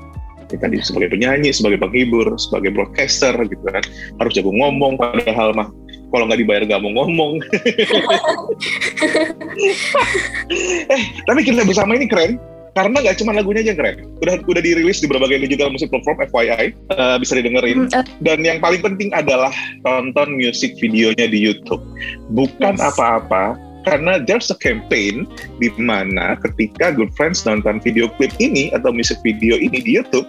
Tadi 0.52 0.84
sebagai 0.84 1.16
penyanyi, 1.16 1.56
sebagai 1.56 1.80
penghibur, 1.80 2.28
sebagai 2.36 2.76
broadcaster 2.76 3.32
gitu 3.48 3.64
kan. 3.72 3.80
Harus 4.20 4.36
jago 4.36 4.52
ngomong 4.52 5.00
padahal 5.00 5.56
mah 5.56 5.72
kalau 6.12 6.28
nggak 6.28 6.44
dibayar 6.44 6.68
nggak 6.68 6.84
mau 6.84 6.92
ngomong. 7.02 7.34
eh 10.92 11.02
tapi 11.26 11.42
kita 11.48 11.64
bersama 11.64 11.96
ini 11.96 12.12
keren 12.12 12.36
karena 12.72 13.04
nggak 13.04 13.20
cuma 13.20 13.36
lagunya 13.36 13.60
aja 13.64 13.76
yang 13.76 13.80
keren, 13.84 13.98
udah 14.24 14.36
udah 14.48 14.62
dirilis 14.64 15.04
di 15.04 15.08
berbagai 15.12 15.44
digital 15.44 15.76
musik 15.76 15.92
platform 15.92 16.24
FYI 16.32 16.72
uh, 16.96 16.96
eh, 16.96 17.18
bisa 17.20 17.36
didengerin. 17.36 17.88
Mm, 17.88 17.92
uh. 17.92 18.04
Dan 18.24 18.48
yang 18.48 18.64
paling 18.64 18.80
penting 18.80 19.12
adalah 19.12 19.52
tonton 19.84 20.40
musik 20.40 20.80
videonya 20.80 21.28
di 21.28 21.40
YouTube, 21.40 21.84
bukan 22.32 22.80
apa-apa. 22.80 23.60
Yes 23.60 23.70
karena 23.82 24.22
there's 24.22 24.54
a 24.54 24.58
campaign 24.62 25.26
di 25.58 25.74
mana 25.82 26.38
ketika 26.38 26.94
Good 26.94 27.18
Friends 27.18 27.42
nonton 27.50 27.82
video 27.82 28.14
klip 28.18 28.34
ini 28.38 28.70
atau 28.78 28.94
musik 28.94 29.18
video 29.26 29.58
ini 29.58 29.82
di 29.82 29.98
YouTube 29.98 30.26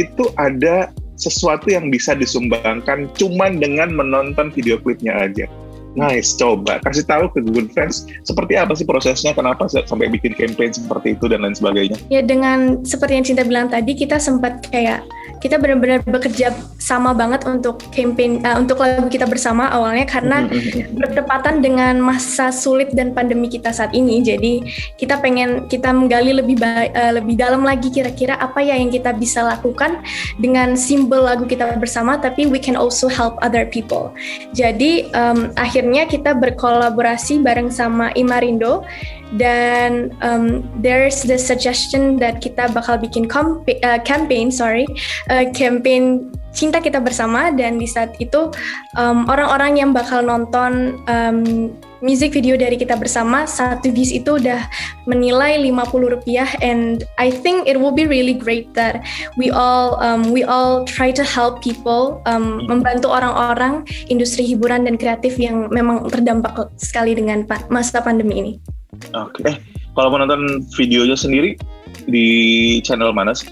itu 0.00 0.24
ada 0.40 0.88
sesuatu 1.16 1.68
yang 1.68 1.92
bisa 1.92 2.16
disumbangkan 2.16 3.08
cuman 3.16 3.60
dengan 3.60 3.92
menonton 3.92 4.50
video 4.52 4.80
klipnya 4.80 5.12
aja. 5.16 5.46
Nice, 5.92 6.32
coba 6.40 6.80
kasih 6.88 7.04
tahu 7.04 7.28
ke 7.36 7.44
Good 7.44 7.68
Friends 7.76 8.08
seperti 8.24 8.56
apa 8.56 8.72
sih 8.72 8.88
prosesnya, 8.88 9.36
kenapa 9.36 9.68
sampai 9.68 10.08
bikin 10.08 10.32
campaign 10.32 10.72
seperti 10.72 11.12
itu 11.12 11.28
dan 11.28 11.44
lain 11.44 11.52
sebagainya. 11.52 12.00
Ya 12.08 12.24
dengan 12.24 12.80
seperti 12.80 13.20
yang 13.20 13.26
Cinta 13.28 13.44
bilang 13.44 13.68
tadi, 13.68 13.92
kita 13.92 14.16
sempat 14.16 14.64
kayak 14.72 15.04
kita 15.42 15.58
benar-benar 15.58 16.06
bekerja 16.06 16.54
sama 16.78 17.10
banget 17.10 17.42
untuk 17.50 17.82
campaign 17.90 18.46
uh, 18.46 18.62
untuk 18.62 18.78
lagu 18.78 19.10
kita 19.10 19.26
bersama 19.26 19.66
awalnya 19.74 20.06
karena 20.06 20.46
bertepatan 20.94 21.58
dengan 21.58 21.98
masa 21.98 22.54
sulit 22.54 22.94
dan 22.94 23.10
pandemi 23.10 23.50
kita 23.50 23.74
saat 23.74 23.90
ini. 23.90 24.22
Jadi 24.22 24.62
kita 24.94 25.18
pengen 25.18 25.66
kita 25.66 25.90
menggali 25.90 26.30
lebih 26.30 26.62
uh, 26.62 27.12
lebih 27.18 27.34
dalam 27.34 27.66
lagi 27.66 27.90
kira-kira 27.90 28.38
apa 28.38 28.62
ya 28.62 28.78
yang 28.78 28.94
kita 28.94 29.10
bisa 29.18 29.42
lakukan 29.42 29.98
dengan 30.38 30.78
simbol 30.78 31.26
lagu 31.26 31.42
kita 31.42 31.74
bersama, 31.82 32.14
tapi 32.22 32.46
we 32.46 32.62
can 32.62 32.78
also 32.78 33.10
help 33.10 33.34
other 33.42 33.66
people. 33.66 34.14
Jadi 34.54 35.10
um, 35.10 35.50
akhirnya 35.58 36.06
kita 36.06 36.38
berkolaborasi 36.38 37.42
bareng 37.42 37.74
sama 37.74 38.14
Imarindo 38.14 38.86
dan 39.36 40.12
um, 40.20 40.64
there's 40.80 41.24
the 41.24 41.40
suggestion 41.40 42.20
that 42.20 42.44
kita 42.44 42.68
bakal 42.72 43.00
bikin 43.00 43.28
uh, 43.32 43.98
campaign 44.04 44.52
sorry 44.52 44.84
uh, 45.32 45.48
campaign 45.56 46.28
cinta 46.52 46.78
kita 46.78 47.00
bersama. 47.00 47.50
Dan 47.50 47.80
di 47.80 47.88
saat 47.88 48.14
itu 48.20 48.52
um, 48.94 49.26
orang-orang 49.26 49.72
um, 49.74 49.78
yang 49.80 49.90
bakal 49.96 50.20
nonton 50.20 51.00
um, 51.08 51.72
music 52.02 52.34
video 52.34 52.58
dari 52.58 52.74
kita 52.74 52.98
bersama 52.98 53.46
satu 53.46 53.88
views 53.94 54.10
itu 54.10 54.36
udah 54.36 54.66
menilai 55.06 55.56
50 55.62 56.14
rupiah 56.18 56.50
and 56.58 57.06
I 57.16 57.30
think 57.30 57.70
it 57.70 57.78
will 57.78 57.94
be 57.94 58.04
really 58.04 58.34
great 58.34 58.74
that 58.74 59.06
we 59.38 59.54
all 59.54 59.96
um, 60.02 60.34
we 60.34 60.42
all 60.42 60.82
try 60.84 61.14
to 61.14 61.22
help 61.22 61.62
people 61.62 62.20
um, 62.26 62.66
membantu 62.66 63.08
orang-orang 63.08 63.86
industri 64.10 64.42
hiburan 64.42 64.84
dan 64.84 64.98
kreatif 64.98 65.38
yang 65.38 65.70
memang 65.70 66.10
terdampak 66.10 66.74
sekali 66.76 67.14
dengan 67.14 67.46
masa 67.70 68.02
pandemi 68.02 68.34
ini. 68.42 68.52
Oke. 69.14 69.40
Okay. 69.40 69.54
Eh, 69.54 69.56
kalau 69.94 70.12
mau 70.12 70.18
nonton 70.20 70.66
videonya 70.74 71.14
sendiri 71.14 71.54
di 72.10 72.26
channel 72.82 73.14
mana 73.14 73.32
sih? 73.32 73.48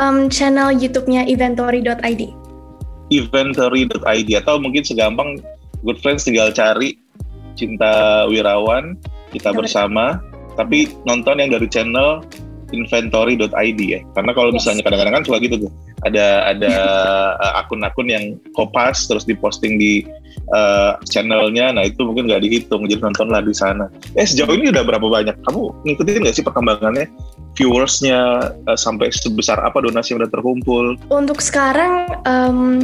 Um, 0.00 0.28
channel 0.32 0.72
YouTube-nya 0.72 1.28
inventory.id. 1.28 2.22
Inventory.id 3.12 4.30
atau 4.34 4.58
mungkin 4.58 4.82
segampang 4.82 5.40
Good 5.86 6.02
Friends 6.02 6.26
tinggal 6.26 6.50
cari 6.50 6.98
Cinta 7.56 8.24
Wirawan, 8.28 9.00
kita 9.32 9.50
bersama, 9.56 10.20
tapi 10.54 10.92
nonton 11.08 11.40
yang 11.40 11.50
dari 11.50 11.66
channel 11.66 12.22
inventory.id 12.74 13.80
ya. 13.80 14.00
Karena 14.14 14.32
kalau 14.34 14.50
misalnya 14.50 14.82
kadang-kadang 14.82 15.22
kan 15.22 15.24
suka 15.26 15.38
gitu 15.42 15.68
tuh. 15.68 15.72
Ada 16.04 16.54
ada 16.54 16.72
eh, 17.44 17.52
akun-akun 17.62 18.08
yang 18.10 18.24
kopas 18.54 19.06
terus 19.06 19.22
diposting 19.22 19.78
di 19.78 20.02
uh, 20.50 20.98
channelnya. 21.06 21.70
Nah 21.74 21.86
itu 21.86 22.02
mungkin 22.02 22.26
nggak 22.26 22.42
dihitung. 22.42 22.86
Jadi 22.90 23.02
nontonlah 23.02 23.42
di 23.42 23.54
sana. 23.54 23.86
Eh 24.18 24.26
sejauh 24.26 24.54
ini 24.54 24.74
udah 24.74 24.82
berapa 24.82 25.06
banyak? 25.06 25.36
Kamu 25.46 25.86
ngikutin 25.86 26.26
nggak 26.26 26.36
sih 26.36 26.44
perkembangannya? 26.46 27.06
Viewersnya 27.56 28.52
uh, 28.66 28.78
sampai 28.78 29.08
sebesar 29.14 29.62
apa 29.62 29.80
donasi 29.80 30.14
yang 30.14 30.26
udah 30.26 30.32
terkumpul? 30.32 30.98
Untuk 31.08 31.40
sekarang 31.40 32.20
um, 32.26 32.82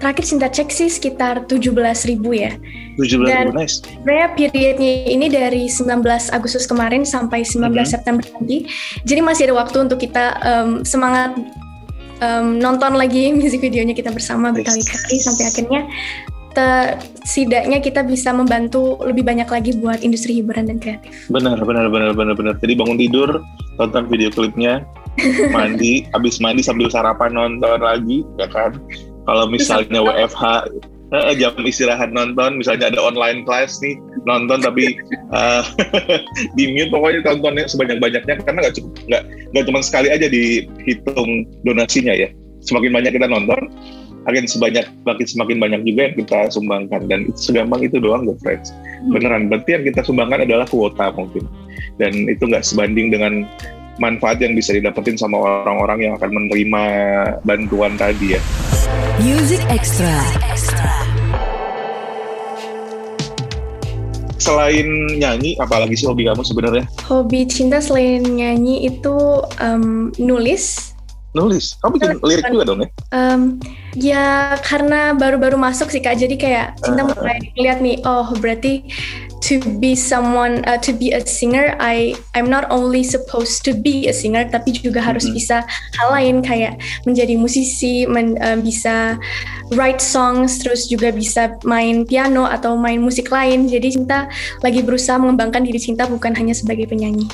terakhir 0.00 0.24
Cinta 0.24 0.48
cek 0.48 0.72
sih 0.72 0.88
sekitar 0.88 1.44
17 1.46 1.76
ribu 2.08 2.32
ya. 2.32 2.56
17 2.96 3.28
Dan 3.28 3.52
ribu, 3.52 3.60
nice. 3.60 3.84
Sebenarnya 3.84 4.28
periodnya 4.34 4.92
ini 5.12 5.26
dari 5.28 5.68
19 5.68 6.00
Agustus 6.32 6.64
kemarin 6.64 7.04
sampai 7.04 7.44
19 7.44 7.60
mm 7.60 7.70
-hmm. 7.70 7.84
September 7.84 8.24
nanti. 8.24 8.66
Jadi 9.04 9.20
masih 9.20 9.52
ada 9.52 9.54
waktu 9.60 9.76
untuk 9.84 10.00
kita 10.00 10.40
um, 10.40 10.70
semangat 10.82 11.36
um, 12.24 12.56
nonton 12.56 12.96
lagi 12.96 13.30
musik 13.36 13.60
videonya 13.60 13.92
kita 13.92 14.08
bersama 14.10 14.50
berkali-kali 14.50 15.16
sampai 15.20 15.44
akhirnya 15.46 15.82
setidaknya 17.22 17.78
kita 17.78 18.02
bisa 18.02 18.34
membantu 18.34 18.98
lebih 19.06 19.22
banyak 19.22 19.46
lagi 19.46 19.70
buat 19.78 20.02
industri 20.02 20.42
hiburan 20.42 20.66
dan 20.66 20.82
kreatif. 20.82 21.30
Benar, 21.30 21.62
benar, 21.62 21.86
benar, 21.88 22.10
benar, 22.12 22.34
benar. 22.34 22.54
Jadi 22.58 22.74
bangun 22.74 22.98
tidur, 22.98 23.30
tonton 23.78 24.10
video 24.10 24.34
klipnya, 24.34 24.82
mandi, 25.54 26.10
habis 26.10 26.42
mandi 26.42 26.66
sambil 26.66 26.90
sarapan 26.90 27.38
nonton 27.38 27.80
lagi, 27.80 28.26
ya 28.36 28.50
kan? 28.50 28.74
Kalau 29.28 29.44
misalnya 29.48 30.00
WFH, 30.00 30.44
eh, 31.10 31.34
jam 31.36 31.54
istirahat 31.62 32.10
nonton, 32.14 32.62
misalnya 32.62 32.94
ada 32.94 33.00
online 33.02 33.42
class 33.44 33.82
nih, 33.82 33.98
nonton 34.24 34.62
tapi 34.62 34.96
uh, 35.34 35.62
di 36.56 36.64
mute 36.72 36.90
pokoknya 36.90 37.20
tontonnya 37.26 37.64
sebanyak-banyaknya 37.66 38.34
karena 38.42 38.58
nggak 38.66 38.74
cukup 38.78 38.92
nggak 39.10 39.22
nggak 39.52 39.64
cuma 39.66 39.80
sekali 39.82 40.08
aja 40.08 40.26
dihitung 40.30 41.46
donasinya 41.66 42.14
ya. 42.14 42.28
Semakin 42.60 42.92
banyak 42.92 43.12
kita 43.16 43.24
nonton, 43.24 43.72
akan 44.28 44.44
sebanyak 44.44 44.84
makin 45.08 45.26
semakin 45.26 45.56
banyak 45.56 45.80
juga 45.88 46.00
yang 46.12 46.14
kita 46.20 46.38
sumbangkan. 46.52 47.00
Dan 47.08 47.18
itu 47.32 47.40
segampang 47.40 47.80
itu 47.80 47.96
doang 47.96 48.28
good 48.28 48.40
friends. 48.44 48.68
Hmm. 49.00 49.16
beneran 49.16 49.48
berarti 49.48 49.80
yang 49.80 49.84
kita 49.88 50.04
sumbangkan 50.04 50.44
adalah 50.44 50.68
kuota 50.68 51.08
mungkin. 51.16 51.48
Dan 51.96 52.28
itu 52.28 52.44
nggak 52.44 52.64
sebanding 52.64 53.08
dengan 53.08 53.48
manfaat 54.00 54.40
yang 54.40 54.56
bisa 54.56 54.72
didapetin 54.72 55.16
sama 55.16 55.36
orang-orang 55.40 56.08
yang 56.08 56.12
akan 56.16 56.30
menerima 56.32 56.82
bantuan 57.44 57.96
tadi 58.00 58.36
ya 58.36 58.40
Music 59.20 59.62
Extra. 59.68 60.16
Selain 64.40 64.86
nyanyi 65.20 65.54
apalagi 65.60 65.94
sih 65.94 66.08
hobi 66.08 66.24
kamu 66.26 66.42
sebenarnya? 66.42 66.84
Hobi 67.06 67.44
cinta 67.44 67.78
selain 67.78 68.24
nyanyi 68.24 68.88
itu 68.88 69.44
um, 69.60 70.10
nulis 70.16 70.89
nulis. 71.32 71.78
Kamu 71.78 71.96
bikin 71.96 72.18
lirik 72.22 72.44
juga 72.50 72.64
dong 72.66 72.80
ya? 72.82 72.88
um, 73.14 73.40
ya 73.94 74.56
karena 74.66 75.14
baru-baru 75.14 75.54
masuk 75.54 75.90
sih 75.90 76.02
kak. 76.02 76.18
Jadi 76.18 76.34
kayak 76.34 76.78
cinta 76.82 77.06
uh, 77.06 77.08
mulai 77.14 77.38
lihat 77.54 77.78
nih 77.78 78.02
oh 78.02 78.34
berarti 78.38 78.86
to 79.40 79.58
be 79.80 79.96
someone 79.96 80.60
uh, 80.68 80.76
to 80.76 80.92
be 80.92 81.14
a 81.14 81.22
singer 81.24 81.74
I 81.80 82.18
I'm 82.36 82.52
not 82.52 82.68
only 82.68 83.06
supposed 83.06 83.64
to 83.66 83.72
be 83.72 84.10
a 84.10 84.14
singer 84.14 84.46
tapi 84.50 84.76
juga 84.76 85.00
harus 85.00 85.26
mm 85.26 85.32
-hmm. 85.32 85.38
bisa 85.38 85.56
hal 85.96 86.08
lain 86.12 86.36
kayak 86.44 86.76
menjadi 87.08 87.34
musisi 87.38 88.04
men, 88.04 88.36
uh, 88.42 88.58
bisa 88.58 89.16
write 89.74 90.02
songs 90.02 90.58
terus 90.60 90.90
juga 90.90 91.14
bisa 91.14 91.54
main 91.62 92.02
piano 92.02 92.46
atau 92.46 92.74
main 92.74 92.98
musik 92.98 93.30
lain. 93.30 93.70
Jadi 93.70 93.96
cinta 93.98 94.26
lagi 94.66 94.82
berusaha 94.82 95.16
mengembangkan 95.18 95.62
diri 95.62 95.78
cinta 95.78 96.10
bukan 96.10 96.34
hanya 96.34 96.52
sebagai 96.52 96.90
penyanyi 96.90 97.26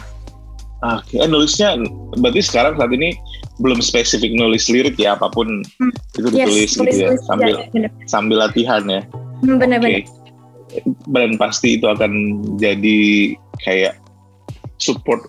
Oke, 0.85 1.16
okay. 1.16 1.25
eh, 1.25 1.28
nulisnya 1.33 1.80
berarti 2.21 2.45
sekarang 2.45 2.76
saat 2.76 2.92
ini 2.92 3.16
belum 3.64 3.80
spesifik 3.80 4.37
nulis 4.37 4.68
lirik 4.68 5.00
ya 5.00 5.16
apa 5.16 5.33
pun 5.33 5.64
hmm. 5.64 5.92
itu 6.20 6.29
ditulis 6.29 6.68
yes, 6.68 6.77
gitu 6.77 6.96
ya 7.01 7.11
sambil 7.24 7.55
ya, 7.72 7.88
sambil 8.05 8.37
latihan 8.44 8.85
ya. 8.85 9.01
Hmm, 9.40 9.57
benar-benar. 9.57 10.05
Okay. 10.05 10.85
Dan 11.09 11.40
pasti 11.40 11.81
itu 11.81 11.88
akan 11.88 12.12
jadi 12.61 13.33
kayak 13.64 13.96
support 14.77 15.24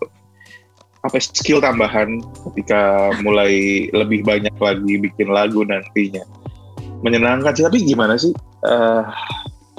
apa 1.07 1.15
skill 1.23 1.63
tambahan 1.63 2.19
ketika 2.51 3.15
mulai 3.23 3.87
lebih 3.95 4.27
banyak 4.27 4.51
lagi 4.59 4.93
bikin 4.99 5.31
lagu 5.31 5.63
nantinya. 5.63 6.27
Menyenangkan 7.07 7.55
sih 7.55 7.63
tapi 7.63 7.87
gimana 7.87 8.19
sih 8.19 8.35
uh, 8.67 9.07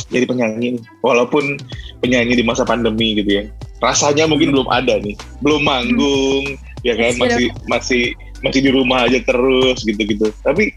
jadi 0.09 0.25
penyanyi 0.25 0.81
walaupun 1.05 1.61
penyanyi 2.01 2.41
di 2.41 2.45
masa 2.47 2.65
pandemi 2.65 3.21
gitu 3.21 3.45
ya 3.45 3.45
rasanya 3.79 4.27
mungkin 4.27 4.55
belum 4.55 4.69
ada 4.71 4.99
nih. 4.99 5.15
Belum 5.43 5.63
manggung 5.63 6.45
hmm. 6.55 6.87
ya 6.87 6.95
kan? 6.99 7.13
Masih 7.19 7.47
masih 7.67 8.03
masih 8.43 8.61
di 8.63 8.71
rumah 8.71 9.07
aja 9.07 9.19
terus 9.23 9.83
gitu-gitu. 9.83 10.31
Tapi 10.43 10.75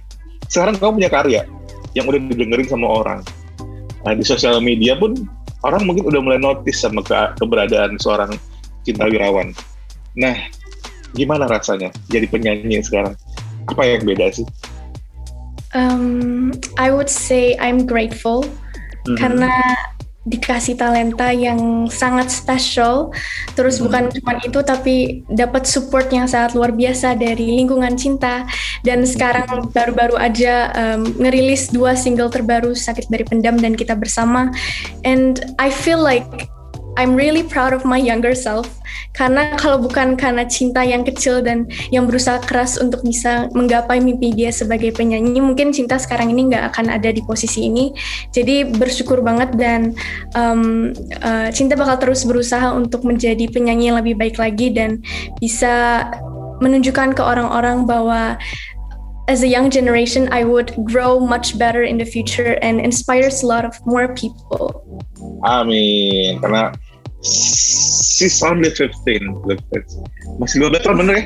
sekarang 0.49 0.77
kamu 0.77 1.01
punya 1.01 1.11
karya 1.11 1.41
yang 1.93 2.05
udah 2.07 2.19
didengerin 2.31 2.67
sama 2.67 2.87
orang. 3.03 3.21
Nah 4.01 4.13
di 4.17 4.25
sosial 4.25 4.57
media 4.63 4.97
pun 4.97 5.13
orang 5.61 5.85
mungkin 5.85 6.09
udah 6.09 6.21
mulai 6.21 6.39
notice 6.41 6.81
sama 6.81 7.05
ke 7.05 7.13
keberadaan 7.37 7.97
seorang 8.01 8.33
Cinta 8.81 9.05
Wirawan. 9.05 9.53
Nah 10.17 10.35
gimana 11.13 11.45
rasanya 11.45 11.93
jadi 12.09 12.25
penyanyi 12.25 12.81
sekarang? 12.81 13.13
Apa 13.69 13.85
yang 13.85 14.03
beda 14.07 14.33
sih? 14.33 14.47
Um, 15.71 16.51
I 16.75 16.91
would 16.91 17.07
say 17.07 17.55
I'm 17.61 17.87
grateful. 17.87 18.43
Mm 19.01 19.17
-hmm. 19.17 19.17
karena 19.17 19.53
dikasih 20.21 20.77
talenta 20.77 21.33
yang 21.33 21.89
sangat 21.89 22.29
special. 22.29 23.09
Terus 23.57 23.81
hmm. 23.81 23.83
bukan 23.89 24.03
cuma 24.13 24.33
itu 24.41 24.59
tapi 24.61 24.95
dapat 25.25 25.65
support 25.65 26.07
yang 26.13 26.29
sangat 26.29 26.53
luar 26.53 26.69
biasa 26.69 27.17
dari 27.17 27.57
lingkungan 27.57 27.97
cinta 27.97 28.45
dan 28.85 29.01
sekarang 29.03 29.73
baru-baru 29.73 30.15
aja 30.21 30.69
um, 30.77 31.09
ngerilis 31.17 31.73
dua 31.73 31.97
single 31.97 32.29
terbaru 32.29 32.77
Sakit 32.77 33.09
dari 33.09 33.25
Pendam 33.25 33.57
dan 33.57 33.73
Kita 33.73 33.97
Bersama. 33.97 34.53
And 35.01 35.41
I 35.57 35.73
feel 35.73 36.01
like 36.01 36.49
I'm 36.99 37.15
really 37.15 37.43
proud 37.43 37.71
of 37.71 37.87
my 37.87 37.99
younger 37.99 38.35
self 38.35 38.67
karena 39.11 39.59
kalau 39.59 39.83
bukan 39.83 40.15
karena 40.15 40.47
cinta 40.47 40.83
yang 40.87 41.03
kecil 41.03 41.43
dan 41.43 41.67
yang 41.91 42.07
berusaha 42.07 42.39
keras 42.43 42.79
untuk 42.79 43.03
bisa 43.03 43.51
menggapai 43.51 43.99
mimpi 43.99 44.31
dia 44.31 44.55
sebagai 44.55 44.95
penyanyi 44.95 45.43
mungkin 45.43 45.75
cinta 45.75 45.99
sekarang 45.99 46.31
ini 46.31 46.51
nggak 46.51 46.71
akan 46.71 46.95
ada 46.95 47.11
di 47.11 47.19
posisi 47.27 47.67
ini 47.67 47.91
jadi 48.31 48.71
bersyukur 48.71 49.19
banget 49.19 49.51
dan 49.59 49.91
um, 50.35 50.95
uh, 51.23 51.51
cinta 51.51 51.75
bakal 51.75 51.99
terus 51.99 52.23
berusaha 52.23 52.71
untuk 52.71 53.03
menjadi 53.03 53.51
penyanyi 53.51 53.91
yang 53.91 53.99
lebih 53.99 54.15
baik 54.15 54.39
lagi 54.39 54.71
dan 54.71 55.03
bisa 55.43 56.07
menunjukkan 56.63 57.17
ke 57.17 57.21
orang-orang 57.25 57.83
bahwa 57.83 58.39
as 59.27 59.43
a 59.43 59.47
young 59.47 59.69
generation, 59.69 60.27
I 60.31 60.43
would 60.43 60.75
grow 60.83 61.19
much 61.19 61.57
better 61.57 61.83
in 61.83 61.97
the 61.97 62.05
future 62.05 62.59
and 62.61 62.81
inspires 62.81 63.43
a 63.43 63.47
lot 63.47 63.65
of 63.65 63.73
more 63.85 64.13
people. 64.13 64.83
Amin. 65.45 66.41
Karena 66.41 66.73
she's 67.21 68.41
only 68.41 68.69
15. 68.69 68.97
Masih 70.41 70.57
12 70.69 70.85
tahun 70.85 70.97
bener 71.05 71.15
ya? 71.17 71.25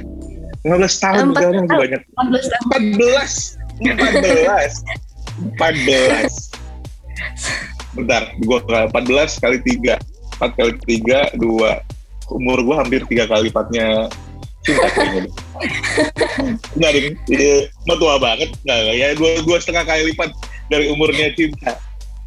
15 0.65 1.03
tahun 1.03 1.25
udah 1.35 1.51
yang 1.53 1.67
banyak. 1.69 2.01
14 2.15 2.51
tahun. 2.51 2.81
14. 2.99 3.57
14. 3.85 4.83
14. 5.59 6.51
Bentar, 7.95 8.23
gue 8.39 8.59
14 8.59 9.43
kali 9.43 9.57
3. 9.63 9.99
4 10.41 10.57
kali 10.57 10.73
3, 10.83 11.31
2. 11.37 11.79
Umur 12.33 12.57
gue 12.65 12.75
hampir 12.75 13.05
3 13.05 13.29
kali 13.29 13.41
lipatnya 13.47 14.09
cinta 14.65 14.89
kayaknya. 14.89 15.29
Enggak, 16.73 16.91
ding. 16.97 17.13
Ya, 17.29 17.69
tua 17.95 18.17
banget. 18.17 18.49
Enggak, 18.65 18.97
ya 18.97 19.13
dua, 19.13 19.37
dua 19.45 19.61
setengah 19.61 19.85
kali 19.85 20.09
lipat 20.11 20.33
dari 20.73 20.89
umurnya 20.89 21.29
cinta. 21.37 21.77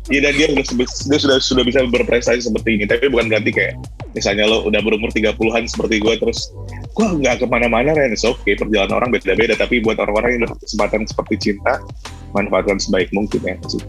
Iya 0.09 0.21
dan 0.25 0.33
dia 0.41 0.47
udah, 0.57 0.65
dia 0.89 1.19
sudah 1.21 1.37
sudah 1.37 1.65
bisa 1.69 1.85
berprestasi 1.85 2.49
seperti 2.49 2.81
ini. 2.81 2.85
Tapi 2.89 3.13
bukan 3.13 3.29
berarti 3.29 3.51
kayak 3.53 3.75
misalnya 4.17 4.49
lo 4.49 4.65
udah 4.65 4.81
berumur 4.81 5.13
30-an 5.13 5.69
seperti 5.69 6.01
gue 6.01 6.15
terus 6.17 6.49
gue 6.97 7.07
nggak 7.21 7.45
ke 7.45 7.47
mana-mana 7.47 7.93
Ren. 7.93 8.17
Oke 8.17 8.41
okay, 8.41 8.55
perjalanan 8.57 9.05
orang 9.05 9.13
beda-beda. 9.13 9.53
Tapi 9.53 9.85
buat 9.85 10.01
orang-orang 10.01 10.41
yang 10.41 10.43
udah 10.49 10.57
kesempatan 10.65 11.05
seperti 11.05 11.35
cinta, 11.53 11.85
manfaatkan 12.33 12.81
sebaik 12.81 13.13
mungkin 13.13 13.41
ya 13.45 13.55
sih. 13.69 13.83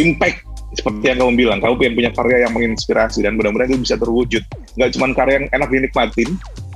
Impact 0.00 0.54
seperti 0.74 1.04
yang 1.06 1.18
kamu 1.22 1.32
bilang, 1.38 1.58
kamu 1.62 1.74
pengen 1.78 1.94
punya 1.94 2.10
karya 2.10 2.38
yang 2.48 2.52
menginspirasi 2.56 3.22
dan 3.22 3.38
mudah-mudahan 3.38 3.70
itu 3.76 3.80
bisa 3.86 3.96
terwujud. 4.00 4.42
Nggak 4.74 4.90
cuma 4.98 5.06
karya 5.14 5.34
yang 5.38 5.46
enak 5.54 5.68
dinikmatin, 5.70 6.28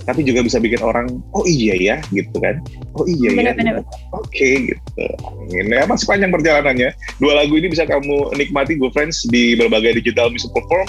tapi 0.09 0.25
juga 0.25 0.41
bisa 0.41 0.57
bikin 0.57 0.81
orang 0.81 1.21
oh 1.37 1.45
iya 1.45 1.77
ya 1.77 1.97
gitu 2.09 2.33
kan. 2.41 2.65
Oh 2.97 3.05
iya 3.05 3.29
bener, 3.37 3.53
ya 3.53 3.77
gitu. 3.77 3.83
oke 4.17 4.25
okay, 4.25 4.53
gitu. 4.73 5.05
Ini 5.53 5.69
ya, 5.69 5.85
masih 5.85 6.09
panjang 6.09 6.33
perjalanannya. 6.33 6.97
Dua 7.21 7.37
lagu 7.37 7.53
ini 7.61 7.69
bisa 7.69 7.85
kamu 7.85 8.33
nikmati 8.41 8.81
gue 8.81 8.89
friends 8.97 9.29
di 9.29 9.53
berbagai 9.61 10.01
digital 10.01 10.33
music 10.33 10.49
platform. 10.57 10.89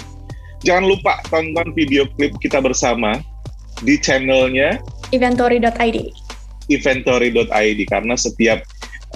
Jangan 0.64 0.88
lupa 0.88 1.20
tonton 1.28 1.76
video 1.76 2.08
klip 2.16 2.32
kita 2.40 2.64
bersama 2.64 3.20
di 3.84 4.00
channelnya 4.00 4.80
inventory.id 5.12 5.98
inventory.id 6.72 7.80
karena 7.92 8.16
setiap 8.16 8.64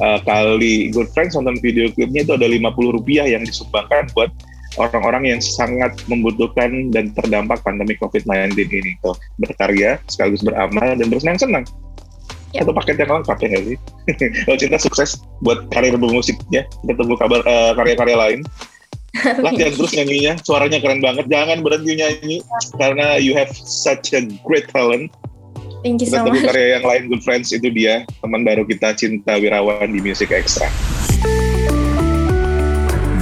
uh, 0.03 0.19
kali 0.27 0.91
good 0.91 1.07
friends 1.15 1.39
nonton 1.39 1.55
video 1.63 1.87
klipnya 1.95 2.27
itu 2.27 2.33
ada 2.35 2.47
50 2.47 2.95
rupiah 2.99 3.25
yang 3.27 3.47
disumbangkan 3.47 4.11
buat 4.11 4.31
orang-orang 4.77 5.35
yang 5.35 5.41
sangat 5.41 5.93
membutuhkan 6.09 6.89
dan 6.93 7.13
terdampak 7.13 7.61
pandemi 7.61 7.93
COVID-19 7.99 8.57
ini. 8.57 8.91
Tuh, 9.01 9.15
berkarya, 9.37 10.01
sekaligus 10.09 10.41
beramal, 10.41 10.97
dan 10.97 11.07
bersenang-senang. 11.09 11.65
Yep. 12.53 12.69
Satu 12.69 12.71
paket 12.77 12.95
yang 13.01 13.11
lengkap 13.17 13.37
ya 13.41 13.47
nggak 13.49 13.63
sih? 13.65 13.77
Kalau 14.45 14.57
cinta 14.61 14.77
sukses 14.77 15.09
buat 15.41 15.65
karir 15.73 15.97
bermusiknya, 15.97 16.69
kita 16.69 16.93
tunggu 16.93 17.17
kabar 17.17 17.41
uh, 17.49 17.73
karya-karya 17.73 18.17
lain. 18.17 18.39
Latihan 19.45 19.73
terus 19.73 19.93
nyanyinya, 19.93 20.33
suaranya 20.41 20.81
keren 20.81 21.01
banget. 21.01 21.29
Jangan 21.29 21.61
berhenti 21.61 21.97
nyanyi 21.97 22.37
karena 22.77 23.17
you 23.17 23.33
have 23.37 23.49
such 23.53 24.13
a 24.13 24.25
great 24.45 24.69
talent. 24.69 25.09
Thank 25.81 25.99
you 25.99 26.07
kita 26.07 26.21
so 26.21 26.25
tunggu 26.29 26.39
much. 26.41 26.49
karya 26.49 26.67
yang 26.79 26.85
lain, 26.85 27.01
good 27.09 27.23
friends 27.25 27.51
itu 27.51 27.67
dia 27.73 28.05
teman 28.21 28.45
baru 28.45 28.63
kita 28.63 28.95
Cinta 28.97 29.35
Wirawan 29.37 29.89
di 29.89 29.99
Music 29.99 30.29
Extra. 30.29 30.69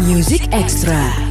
Music 0.06 0.44
Extra. 0.52 1.31